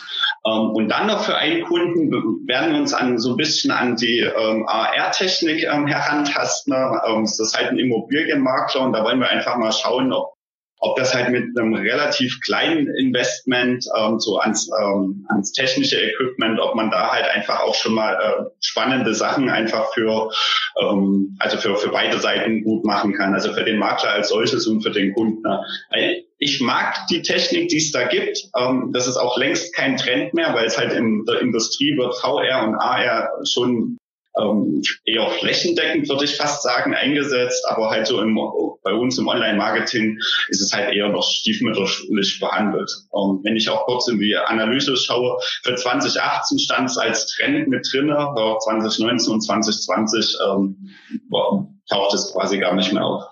[0.47, 2.11] Ähm, und dann noch für einen Kunden
[2.47, 6.72] werden wir uns an so ein bisschen an die ähm, AR-Technik ähm, herantasten.
[6.72, 10.36] Ähm, das ist halt ein Immobilienmakler und da wollen wir einfach mal schauen, ob
[10.78, 16.60] ob das halt mit einem relativ kleinen Investment ähm, so ans, ähm, ans technische Equipment,
[16.60, 20.30] ob man da halt einfach auch schon mal äh, spannende Sachen einfach für
[20.80, 24.66] ähm, also für für beide Seiten gut machen kann, also für den Makler als solches
[24.66, 25.42] und für den Kunden.
[25.42, 26.22] Ne?
[26.38, 28.50] Ich mag die Technik, die es da gibt.
[28.56, 32.14] Ähm, das ist auch längst kein Trend mehr, weil es halt in der Industrie wird
[32.18, 33.96] VR und AR schon
[34.39, 38.39] ähm, eher flächendeckend, würde ich fast sagen, eingesetzt, aber halt so im,
[38.82, 40.18] bei uns im Online-Marketing
[40.49, 42.91] ist es halt eher noch stiefmütterlich behandelt.
[43.14, 47.68] Ähm, wenn ich auch kurz in die Analyse schaue, für 2018 stand es als Trend
[47.68, 50.93] mit drin, 2019 und 2020 ähm,
[51.89, 53.24] taucht es quasi gar nicht mehr auf.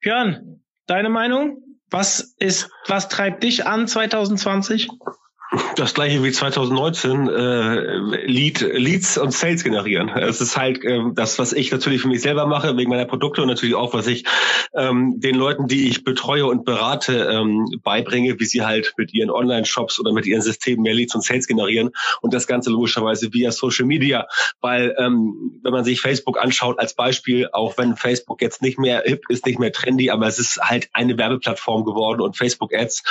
[0.00, 1.62] Björn, deine Meinung?
[1.90, 4.88] Was ist, was treibt dich an 2020?
[5.76, 7.96] Das gleiche wie 2019, äh,
[8.26, 10.10] Lead, Leads und Sales generieren.
[10.10, 13.40] Es ist halt ähm, das, was ich natürlich für mich selber mache, wegen meiner Produkte
[13.40, 14.24] und natürlich auch, was ich
[14.74, 19.30] ähm, den Leuten, die ich betreue und berate, ähm, beibringe, wie sie halt mit ihren
[19.30, 23.50] Online-Shops oder mit ihren Systemen mehr Leads und Sales generieren und das Ganze logischerweise via
[23.50, 24.26] Social Media,
[24.60, 29.02] weil ähm, wenn man sich Facebook anschaut als Beispiel, auch wenn Facebook jetzt nicht mehr
[29.06, 33.02] hip ist, nicht mehr trendy, aber es ist halt eine Werbeplattform geworden und Facebook Ads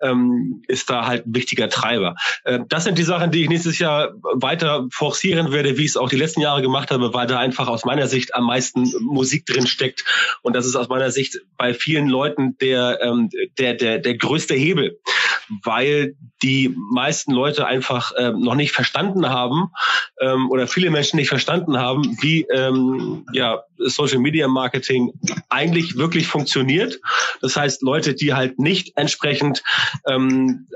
[0.00, 2.14] ähm, ist da halt ein wichtiger Treiber Treiber.
[2.44, 5.96] Äh, das sind die Sachen, die ich nächstes Jahr weiter forcieren werde, wie ich es
[5.96, 9.46] auch die letzten Jahre gemacht habe, weil da einfach aus meiner Sicht am meisten Musik
[9.46, 10.04] drin steckt.
[10.42, 13.28] Und das ist aus meiner Sicht bei vielen Leuten der, ähm,
[13.58, 14.98] der, der, der größte Hebel,
[15.62, 19.70] weil die meisten Leute einfach ähm, noch nicht verstanden haben
[20.20, 22.46] ähm, oder viele Menschen nicht verstanden haben, wie
[23.32, 25.12] ja, Social Media Marketing
[25.48, 27.00] eigentlich wirklich funktioniert.
[27.40, 29.62] Das heißt, Leute, die halt nicht entsprechend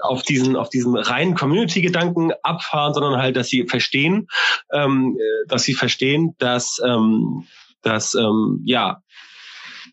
[0.02, 4.28] auf diesen, auf diesen reinen Community-Gedanken abfahren, sondern halt, dass sie verstehen,
[4.72, 7.46] ähm, dass sie verstehen, dass, ähm,
[7.82, 9.02] dass ähm, ja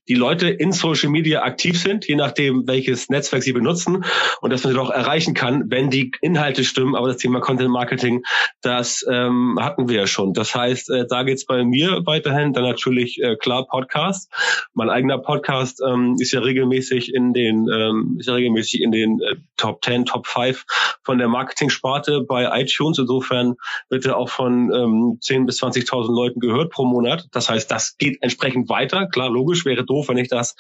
[0.07, 4.05] die Leute in Social Media aktiv sind, je nachdem, welches Netzwerk sie benutzen
[4.41, 6.95] und dass man sie auch erreichen kann, wenn die Inhalte stimmen.
[6.95, 8.23] Aber das Thema Content Marketing,
[8.61, 10.33] das ähm, hatten wir ja schon.
[10.33, 12.53] Das heißt, äh, da geht's bei mir weiterhin.
[12.53, 14.31] Dann natürlich äh, klar Podcast.
[14.73, 19.19] Mein eigener Podcast ähm, ist ja regelmäßig in den ähm, ist ja regelmäßig in den
[19.21, 20.65] äh, Top 10, Top 5
[21.03, 22.99] von der Marketing-Sparte bei iTunes.
[22.99, 23.55] Insofern
[23.89, 27.27] wird er auch von ähm, 10 bis 20.000 Leuten gehört pro Monat.
[27.31, 29.07] Das heißt, das geht entsprechend weiter.
[29.07, 30.55] Klar, logisch, wäre doof, wenn ich das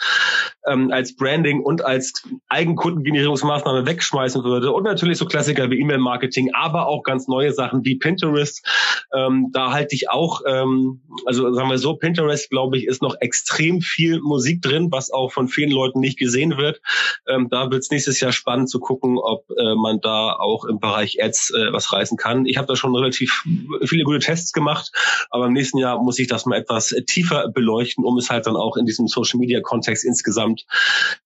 [0.67, 4.71] ähm, als Branding und als Eigenkundengenerierungsmaßnahme wegschmeißen würde.
[4.71, 8.65] Und natürlich so Klassiker wie E-Mail-Marketing, aber auch ganz neue Sachen wie Pinterest.
[9.13, 13.15] Ähm, da halte ich auch, ähm, also sagen wir so, Pinterest, glaube ich, ist noch
[13.19, 16.81] extrem viel Musik drin, was auch von vielen Leuten nicht gesehen wird.
[17.27, 20.79] Ähm, da wird es nächstes Jahr spannend zu gucken, ob äh, man da auch im
[20.79, 22.45] Bereich Ads äh, was reißen kann.
[22.45, 23.43] Ich habe da schon relativ
[23.85, 24.91] viele gute Tests gemacht,
[25.29, 28.55] aber im nächsten Jahr muss ich das mal etwas tiefer beleuchten, um es halt dann
[28.55, 30.65] auch in diesem Social Media Kontext insgesamt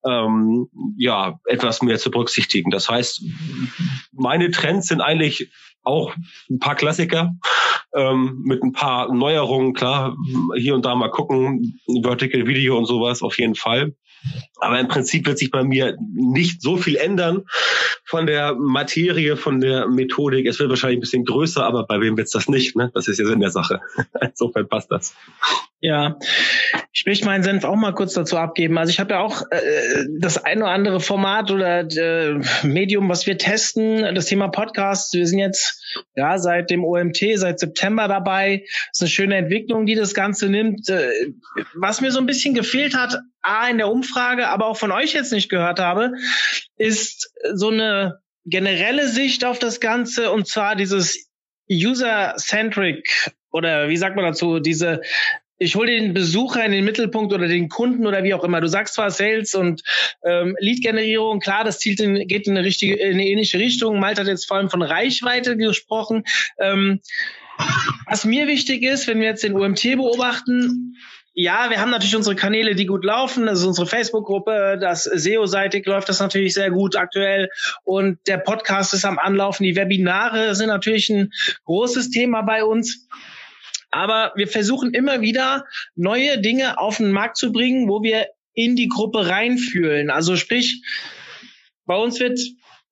[0.05, 2.71] ähm, ja etwas mehr zu berücksichtigen.
[2.71, 3.23] Das heißt,
[4.11, 5.51] meine Trends sind eigentlich
[5.83, 6.13] auch
[6.49, 7.33] ein paar Klassiker
[7.95, 10.15] ähm, mit ein paar Neuerungen, klar,
[10.57, 13.95] hier und da mal gucken, Vertical Video und sowas auf jeden Fall.
[14.59, 17.45] Aber im Prinzip wird sich bei mir nicht so viel ändern
[18.03, 20.45] von der Materie, von der Methodik.
[20.47, 22.75] Es wird wahrscheinlich ein bisschen größer, aber bei wem wird's das nicht?
[22.75, 22.91] Ne?
[22.93, 23.81] Das ist ja Sinn der Sache.
[24.21, 25.15] Insofern passt das.
[25.79, 26.17] Ja,
[26.91, 28.77] ich möchte meinen Senf auch mal kurz dazu abgeben.
[28.77, 33.25] Also ich habe ja auch äh, das ein oder andere Format oder äh, Medium, was
[33.27, 35.13] wir testen, das Thema Podcast.
[35.13, 35.78] Wir sind jetzt
[36.15, 38.65] ja seit dem OMT, seit September dabei.
[38.91, 40.89] Ist eine schöne Entwicklung, die das Ganze nimmt.
[40.89, 41.11] Äh,
[41.73, 45.13] was mir so ein bisschen gefehlt hat, A, in der Umfrage, aber auch von euch
[45.13, 46.13] jetzt nicht gehört habe,
[46.77, 51.29] ist so eine generelle Sicht auf das Ganze und zwar dieses
[51.71, 55.01] User-Centric oder wie sagt man dazu, diese
[55.59, 58.61] ich hole den Besucher in den Mittelpunkt oder den Kunden oder wie auch immer.
[58.61, 59.83] Du sagst zwar Sales und
[60.23, 63.99] ähm, Lead-Generierung, klar, das zielt in, geht in eine richtige, in eine ähnliche Richtung.
[63.99, 66.23] Malte hat jetzt vor allem von Reichweite gesprochen.
[66.59, 67.01] Ähm,
[68.07, 70.95] was mir wichtig ist, wenn wir jetzt den UMT beobachten,
[71.33, 73.45] ja, wir haben natürlich unsere Kanäle, die gut laufen.
[73.45, 77.49] Das ist unsere Facebook-Gruppe, das SEO-seitig läuft das natürlich sehr gut aktuell.
[77.83, 79.63] Und der Podcast ist am Anlaufen.
[79.63, 81.31] Die Webinare sind natürlich ein
[81.65, 83.07] großes Thema bei uns.
[83.91, 85.65] Aber wir versuchen immer wieder
[85.95, 90.09] neue Dinge auf den Markt zu bringen, wo wir in die Gruppe reinfühlen.
[90.09, 90.83] Also sprich,
[91.85, 92.39] bei uns wird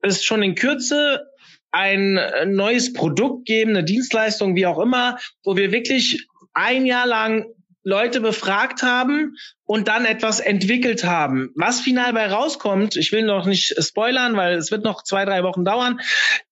[0.02, 1.28] es schon in Kürze
[1.72, 7.45] ein neues Produkt geben, eine Dienstleistung, wie auch immer, wo wir wirklich ein Jahr lang
[7.84, 11.52] Leute befragt haben und dann etwas entwickelt haben.
[11.56, 15.43] Was final bei rauskommt, ich will noch nicht spoilern, weil es wird noch zwei, drei
[15.43, 16.02] Wochen dauern,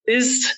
[0.04, 0.58] ist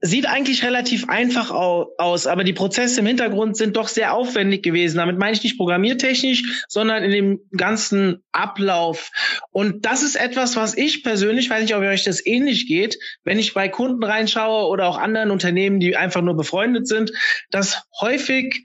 [0.00, 4.98] sieht eigentlich relativ einfach aus, aber die Prozesse im Hintergrund sind doch sehr aufwendig gewesen.
[4.98, 9.10] Damit meine ich nicht programmiertechnisch, sondern in dem ganzen Ablauf.
[9.50, 13.38] Und das ist etwas, was ich persönlich, weiß nicht, ob euch das ähnlich geht, wenn
[13.38, 17.12] ich bei Kunden reinschaue oder auch anderen Unternehmen, die einfach nur befreundet sind,
[17.50, 18.64] dass häufig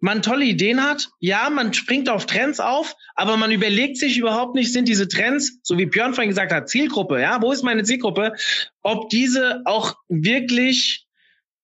[0.00, 1.08] man tolle Ideen hat.
[1.20, 5.58] Ja, man springt auf Trends auf, aber man überlegt sich überhaupt nicht, sind diese Trends,
[5.62, 8.34] so wie Björn vorhin gesagt hat, Zielgruppe, ja, wo ist meine Zielgruppe,
[8.82, 11.06] ob diese auch wirklich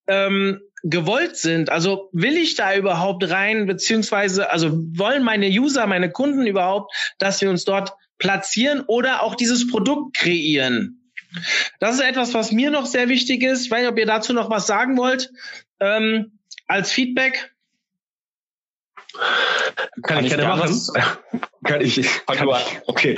[0.06, 1.70] ähm, gewollt sind.
[1.70, 7.40] Also will ich da überhaupt rein, beziehungsweise, also wollen meine User, meine Kunden überhaupt, dass
[7.40, 11.00] wir uns dort platzieren oder auch dieses Produkt kreieren.
[11.80, 13.64] Das ist etwas, was mir noch sehr wichtig ist.
[13.64, 15.30] Ich weiß nicht, ob ihr dazu noch was sagen wollt.
[15.80, 17.53] Ähm, als Feedback,
[20.02, 20.80] kann, kann ich gerne machen.
[21.64, 21.94] kann ich,
[22.26, 23.16] kann ich, okay,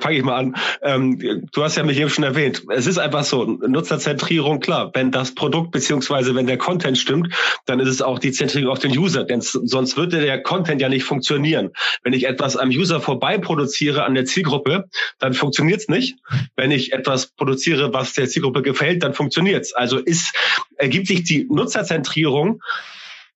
[0.00, 0.56] fange ich mal an.
[0.82, 2.62] Ähm, du hast ja mich eben schon erwähnt.
[2.70, 7.34] Es ist einfach so, Nutzerzentrierung, klar, wenn das Produkt beziehungsweise wenn der Content stimmt,
[7.66, 10.88] dann ist es auch die Zentrierung auf den User, denn sonst würde der Content ja
[10.88, 11.70] nicht funktionieren.
[12.02, 16.18] Wenn ich etwas am User vorbei produziere, an der Zielgruppe, dann funktioniert es nicht.
[16.56, 19.74] Wenn ich etwas produziere, was der Zielgruppe gefällt, dann funktioniert es.
[19.74, 20.34] Also ist,
[20.76, 22.60] ergibt sich die Nutzerzentrierung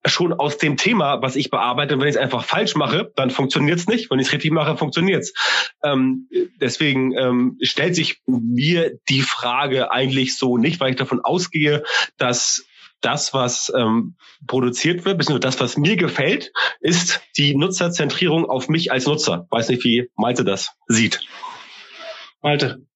[0.06, 1.98] schon aus dem Thema, was ich bearbeite.
[1.98, 4.10] wenn ich es einfach falsch mache, dann funktioniert es nicht.
[4.10, 5.34] Wenn ich es richtig mache, funktioniert es.
[5.84, 6.28] Ähm,
[6.60, 11.82] deswegen ähm, stellt sich mir die Frage eigentlich so nicht, weil ich davon ausgehe,
[12.16, 12.64] dass
[13.00, 18.92] das, was ähm, produziert wird, beziehungsweise das, was mir gefällt, ist die Nutzerzentrierung auf mich
[18.92, 19.46] als Nutzer.
[19.50, 21.20] Weiß nicht, wie Malte das sieht.
[22.42, 22.86] Malte.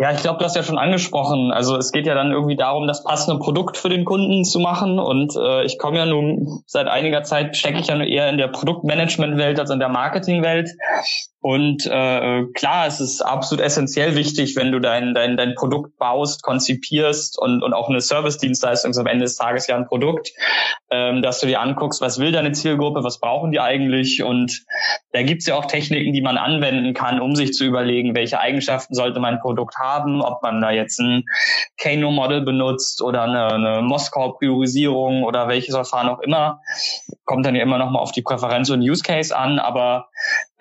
[0.00, 1.52] Ja, ich glaube, du hast ja schon angesprochen.
[1.52, 4.98] Also es geht ja dann irgendwie darum, das passende Produkt für den Kunden zu machen.
[4.98, 8.38] Und äh, ich komme ja nun seit einiger Zeit, stecke ich ja nur eher in
[8.38, 10.70] der Produktmanagement-Welt als in der Marketing-Welt.
[11.42, 16.42] Und äh, klar, es ist absolut essentiell wichtig, wenn du dein, dein, dein Produkt baust,
[16.42, 20.32] konzipierst und, und auch eine Service-Dienstleistung ist am Ende des Tages ja ein Produkt,
[20.90, 24.22] ähm, dass du dir anguckst, was will deine Zielgruppe, was brauchen die eigentlich.
[24.22, 24.66] Und
[25.12, 28.94] da gibt's ja auch Techniken, die man anwenden kann, um sich zu überlegen, welche Eigenschaften
[28.94, 31.24] sollte mein Produkt haben, ob man da jetzt ein
[31.78, 36.60] Kano-Model benutzt oder eine, eine Moskau-Priorisierung oder welches Verfahren auch immer.
[37.24, 40.08] Kommt dann ja immer noch mal auf die Präferenz und Use Case an, aber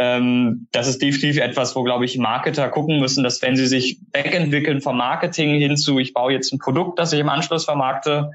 [0.01, 3.99] ähm, das ist definitiv etwas, wo, glaube ich, Marketer gucken müssen, dass wenn sie sich
[4.13, 8.31] wegentwickeln vom Marketing hinzu, ich baue jetzt ein Produkt, das ich im Anschluss vermarkte,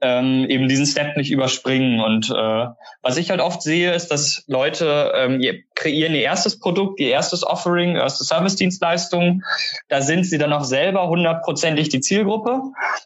[0.00, 2.00] ähm, eben diesen Step nicht überspringen.
[2.00, 2.66] Und äh,
[3.02, 5.40] was ich halt oft sehe, ist, dass Leute ähm,
[5.80, 9.42] kreieren ihr erstes Produkt, ihr erstes Offering, erste Service-Dienstleistung.
[9.88, 12.60] Da sind sie dann auch selber hundertprozentig die Zielgruppe.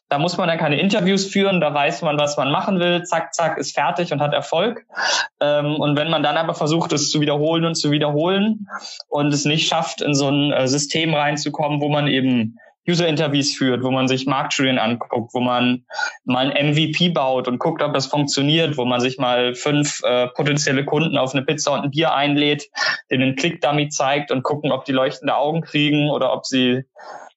[0.08, 3.04] Da muss man dann keine Interviews führen, da weiß man, was man machen will.
[3.04, 4.84] Zack, zack, ist fertig und hat Erfolg.
[5.40, 8.66] Ähm, und wenn man dann aber versucht, es zu wiederholen und zu wiederholen
[9.08, 12.58] und es nicht schafft, in so ein äh, System reinzukommen, wo man eben
[12.89, 15.85] User-Interviews führt, wo man sich Marktstudien anguckt, wo man
[16.24, 20.28] mal ein MVP baut und guckt, ob das funktioniert, wo man sich mal fünf äh,
[20.28, 22.68] potenzielle Kunden auf eine Pizza und ein Bier einlädt,
[23.11, 26.85] denen einen Click-Dummy zeigt und gucken, ob die leuchtende Augen kriegen oder ob sie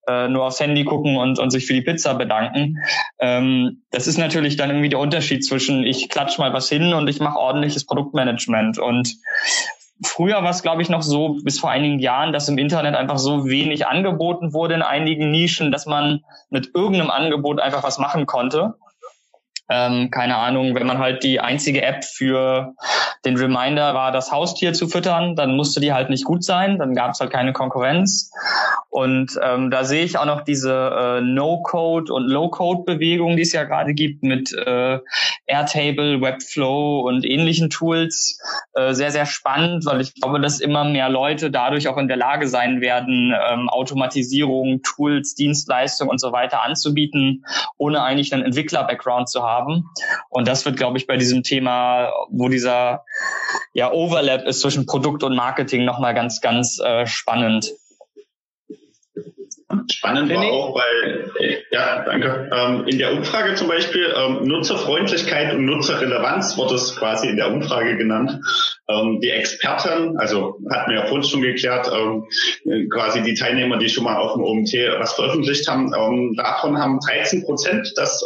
[0.07, 2.77] äh, nur aufs Handy gucken und, und sich für die Pizza bedanken.
[3.19, 7.09] Ähm, das ist natürlich dann irgendwie der Unterschied zwischen ich klatsch mal was hin und
[7.09, 8.79] ich mache ordentliches Produktmanagement.
[8.79, 9.15] Und
[10.03, 13.17] Früher war es, glaube ich, noch so, bis vor einigen Jahren, dass im Internet einfach
[13.17, 18.25] so wenig angeboten wurde in einigen Nischen, dass man mit irgendeinem Angebot einfach was machen
[18.25, 18.75] konnte.
[19.69, 22.73] Ähm, keine Ahnung, wenn man halt die einzige App für
[23.25, 26.95] den Reminder war, das Haustier zu füttern, dann musste die halt nicht gut sein, dann
[26.95, 28.31] gab es halt keine Konkurrenz.
[28.89, 33.63] Und ähm, da sehe ich auch noch diese äh, No-Code und Low-Code-Bewegung, die es ja
[33.63, 34.99] gerade gibt mit äh,
[35.45, 38.39] Airtable, Webflow und ähnlichen Tools,
[38.73, 42.17] äh, sehr, sehr spannend, weil ich glaube, dass immer mehr Leute dadurch auch in der
[42.17, 47.45] Lage sein werden, ähm, Automatisierung, Tools, Dienstleistungen und so weiter anzubieten,
[47.77, 49.56] ohne eigentlich einen Entwickler-Background zu haben.
[50.29, 53.05] Und das wird, glaube ich, bei diesem Thema, wo dieser
[53.73, 57.71] ja, Overlap ist zwischen Produkt und Marketing nochmal ganz, ganz äh, spannend.
[59.91, 62.49] Spannend war auch bei, ja, danke.
[62.53, 67.51] Ähm, in der Umfrage zum Beispiel ähm, Nutzerfreundlichkeit und Nutzerrelevanz wurde es quasi in der
[67.51, 68.39] Umfrage genannt.
[68.89, 73.89] Ähm, die Experten, also hatten wir ja vorhin schon geklärt, ähm, quasi die Teilnehmer, die
[73.89, 78.23] schon mal auf dem OMT was veröffentlicht haben, ähm, davon haben 13 Prozent das,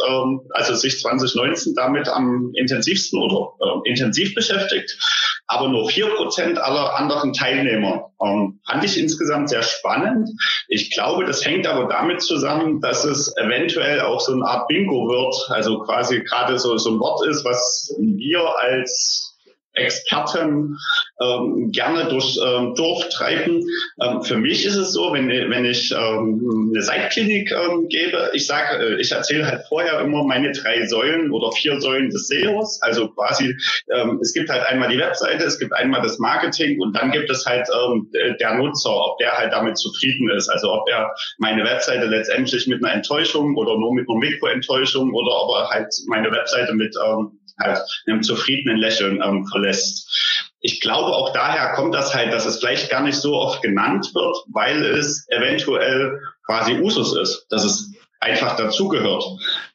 [0.52, 3.54] also sich 2019 damit am intensivsten oder
[3.86, 5.00] intensiv beschäftigt,
[5.48, 8.12] aber nur vier Prozent aller anderen Teilnehmer.
[8.20, 10.30] Fand ich insgesamt sehr spannend.
[10.68, 15.08] Ich glaube, das hängt aber damit zusammen, dass es eventuell auch so eine Art Bingo
[15.08, 19.31] wird, also quasi gerade so, so ein Wort ist, was wir als
[19.74, 20.78] Experten
[21.22, 23.64] ähm, gerne durch ähm, Dorf treiben.
[24.02, 28.46] Ähm, für mich ist es so, wenn, wenn ich ähm, eine Seitklinik ähm, gebe, ich
[28.48, 32.82] sage, äh, ich erzähle halt vorher immer meine drei Säulen oder vier Säulen des SEOs.
[32.82, 33.56] Also quasi,
[33.94, 37.30] ähm, es gibt halt einmal die Webseite, es gibt einmal das Marketing und dann gibt
[37.30, 38.10] es halt ähm,
[38.40, 40.50] der Nutzer, ob der halt damit zufrieden ist.
[40.50, 45.32] Also ob er meine Webseite letztendlich mit einer Enttäuschung oder nur mit einer Mikroenttäuschung oder
[45.44, 50.52] ob er halt meine Webseite mit ähm, halt einem zufriedenen Lächeln ähm, verlässt.
[50.60, 54.12] Ich glaube, auch daher kommt das halt, dass es vielleicht gar nicht so oft genannt
[54.14, 59.24] wird, weil es eventuell quasi Usus ist, dass es einfach dazugehört.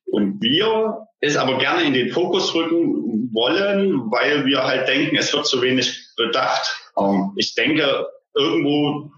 [0.05, 5.32] Und wir es aber gerne in den Fokus rücken wollen, weil wir halt denken, es
[5.32, 6.78] wird zu wenig bedacht.
[6.99, 9.11] Ähm, ich denke, irgendwo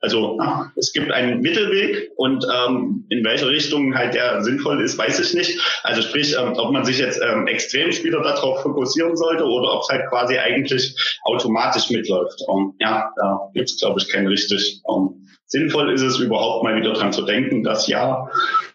[0.00, 0.38] also
[0.76, 5.34] es gibt einen Mittelweg und ähm, in welche Richtung halt der sinnvoll ist, weiß ich
[5.34, 5.60] nicht.
[5.82, 9.82] Also sprich, ähm, ob man sich jetzt ähm, extrem später darauf fokussieren sollte oder ob
[9.82, 12.40] es halt quasi eigentlich automatisch mitläuft.
[12.46, 14.80] Um, ja, da gibt es, glaube ich, kein richtig.
[14.84, 18.28] Um, sinnvoll ist es überhaupt mal wieder dran zu denken, dass ja,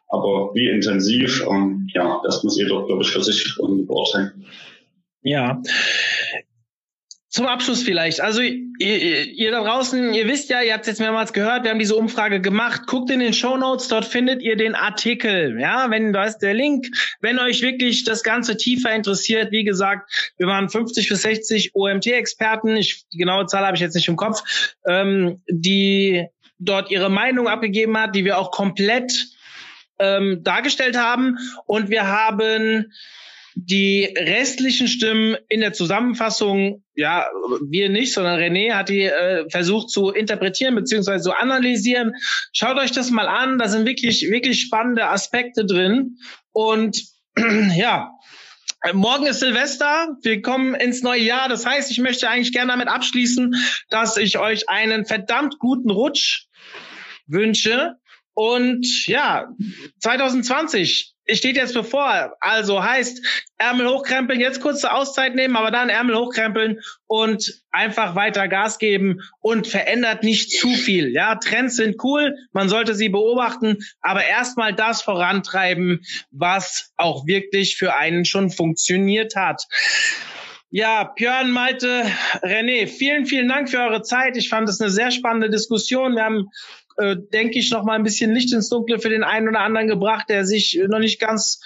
[0.08, 4.46] aber wie intensiv, um, ja, das muss jeder, glaube ich, für sich beurteilen.
[5.22, 5.62] Ja,
[7.30, 8.22] zum Abschluss vielleicht.
[8.22, 11.70] Also ihr, ihr da draußen, ihr wisst ja, ihr habt es jetzt mehrmals gehört, wir
[11.70, 12.88] haben diese Umfrage gemacht.
[12.88, 15.60] Guckt in den Show Notes, dort findet ihr den Artikel.
[15.60, 16.88] Ja, wenn da ist der Link.
[17.22, 22.76] Wenn euch wirklich das Ganze tiefer interessiert, wie gesagt, wir waren 50 bis 60 OMT-Experten.
[22.78, 24.42] Ich, die genaue Zahl habe ich jetzt nicht im Kopf,
[24.88, 26.26] ähm, die
[26.58, 29.28] dort ihre Meinung abgegeben hat, die wir auch komplett
[30.00, 31.38] ähm, dargestellt haben.
[31.68, 32.92] Und wir haben
[33.66, 37.28] die restlichen Stimmen in der Zusammenfassung, ja,
[37.70, 41.20] wir nicht, sondern René hat die äh, versucht zu interpretieren bzw.
[41.20, 42.14] zu analysieren.
[42.54, 46.18] Schaut euch das mal an, da sind wirklich, wirklich spannende Aspekte drin.
[46.52, 47.04] Und
[47.76, 48.12] ja,
[48.94, 50.16] morgen ist Silvester.
[50.22, 51.50] Wir kommen ins neue Jahr.
[51.50, 53.56] Das heißt, ich möchte eigentlich gerne damit abschließen,
[53.90, 56.46] dass ich euch einen verdammt guten Rutsch
[57.28, 57.96] wünsche.
[58.34, 59.50] Und ja,
[60.00, 62.36] 2020 steht jetzt bevor.
[62.40, 68.48] Also heißt, Ärmel hochkrempeln, jetzt kurze Auszeit nehmen, aber dann Ärmel hochkrempeln und einfach weiter
[68.48, 71.10] Gas geben und verändert nicht zu viel.
[71.14, 76.02] Ja, Trends sind cool, man sollte sie beobachten, aber erstmal das vorantreiben,
[76.32, 79.66] was auch wirklich für einen schon funktioniert hat.
[80.72, 82.06] Ja, Björn, Malte,
[82.44, 84.38] René, vielen, vielen Dank für eure Zeit.
[84.38, 86.16] Ich fand es eine sehr spannende Diskussion.
[86.16, 86.52] Wir haben
[87.00, 89.88] äh, denke ich, noch mal ein bisschen Licht ins Dunkle für den einen oder anderen
[89.88, 91.62] gebracht, der sich noch nicht ganz,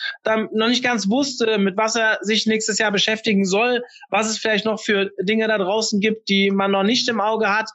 [0.51, 4.65] noch nicht ganz wusste, mit was er sich nächstes Jahr beschäftigen soll, was es vielleicht
[4.65, 7.69] noch für Dinge da draußen gibt, die man noch nicht im Auge hat.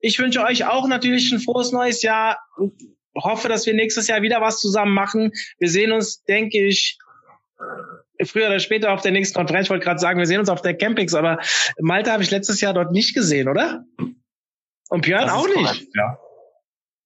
[0.00, 2.38] Ich wünsche euch auch natürlich ein frohes neues Jahr.
[3.14, 5.32] Hoffe, dass wir nächstes Jahr wieder was zusammen machen.
[5.58, 6.98] Wir sehen uns, denke ich,
[8.24, 9.66] früher oder später auf der nächsten Konferenz.
[9.66, 11.38] Ich wollte gerade sagen, wir sehen uns auf der Campings, aber
[11.78, 13.84] Malta habe ich letztes Jahr dort nicht gesehen, oder?
[14.88, 15.56] Und Björn auch nicht.
[15.56, 16.18] Korrekt, ja.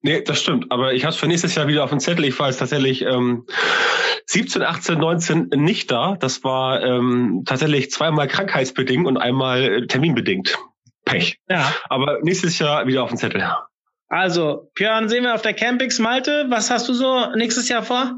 [0.07, 0.71] Nee, das stimmt.
[0.71, 2.25] Aber ich habe es für nächstes Jahr wieder auf dem Zettel.
[2.27, 3.45] Ich war jetzt tatsächlich ähm,
[4.27, 6.17] 17, 18, 19 nicht da.
[6.21, 10.57] Das war ähm, tatsächlich zweimal krankheitsbedingt und einmal äh, terminbedingt.
[11.05, 11.41] Pech.
[11.49, 11.75] Ja.
[11.89, 13.53] Aber nächstes Jahr wieder auf dem Zettel.
[14.07, 16.47] Also, Björn, sehen wir auf der Campix Malte.
[16.51, 18.15] Was hast du so nächstes Jahr vor?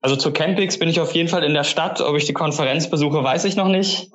[0.00, 2.00] Also zur Campix bin ich auf jeden Fall in der Stadt.
[2.00, 4.10] Ob ich die Konferenz besuche, weiß ich noch nicht.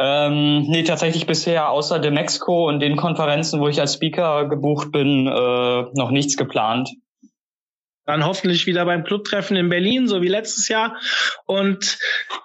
[0.00, 4.92] Ähm, nee, tatsächlich bisher außer der Mexiko und den Konferenzen, wo ich als Speaker gebucht
[4.92, 6.90] bin, äh, noch nichts geplant.
[8.08, 10.96] Dann hoffentlich wieder beim Clubtreffen in Berlin, so wie letztes Jahr.
[11.44, 11.98] Und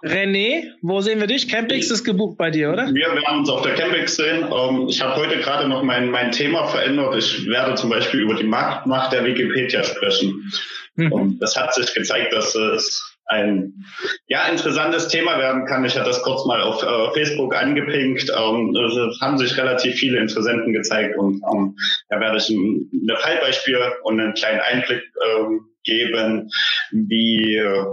[0.03, 1.47] René, wo sehen wir dich?
[1.47, 2.87] Campix ist gebucht bei dir, oder?
[2.87, 4.45] Wir werden uns auf der Campix sehen.
[4.53, 7.15] Ähm, ich habe heute gerade noch mein, mein Thema verändert.
[7.15, 10.51] Ich werde zum Beispiel über die Marktmacht der Wikipedia sprechen.
[10.95, 11.11] Mhm.
[11.13, 13.85] Und das hat sich gezeigt, dass es ein
[14.27, 15.85] ja interessantes Thema werden kann.
[15.85, 18.29] Ich hatte das kurz mal auf äh, Facebook angepinkt.
[18.29, 21.75] Ähm, es haben sich relativ viele Interessenten gezeigt und ähm,
[22.09, 26.49] da werde ich ein, ein Fallbeispiel und einen kleinen Einblick ähm, geben,
[26.91, 27.85] wie äh,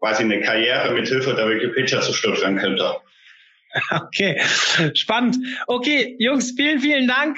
[0.00, 2.96] quasi eine Karriere mit Hilfe der Wikipedia zerstört werden könnte.
[3.90, 4.40] Okay,
[4.94, 5.36] spannend.
[5.66, 7.36] Okay, Jungs, vielen, vielen Dank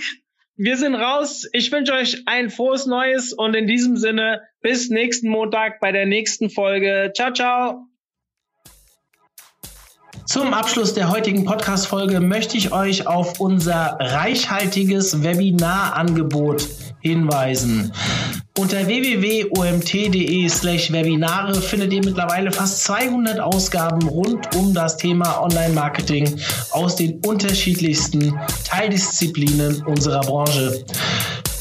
[0.58, 1.48] wir sind raus.
[1.52, 6.04] Ich wünsche euch ein frohes Neues und in diesem Sinne bis nächsten Montag bei der
[6.04, 7.12] nächsten Folge.
[7.14, 7.86] Ciao, ciao.
[10.26, 16.68] Zum Abschluss der heutigen Podcast-Folge möchte ich euch auf unser reichhaltiges Webinarangebot
[17.00, 17.92] hinweisen.
[18.58, 26.40] Unter www.omt.de slash Webinare findet ihr mittlerweile fast 200 Ausgaben rund um das Thema Online-Marketing
[26.72, 30.84] aus den unterschiedlichsten Teildisziplinen unserer Branche.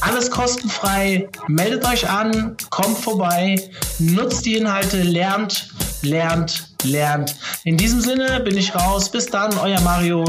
[0.00, 1.28] Alles kostenfrei.
[1.48, 3.60] Meldet euch an, kommt vorbei,
[3.98, 5.68] nutzt die Inhalte, lernt,
[6.02, 7.36] lernt, lernt.
[7.64, 9.10] In diesem Sinne bin ich raus.
[9.10, 10.24] Bis dann, euer Mario.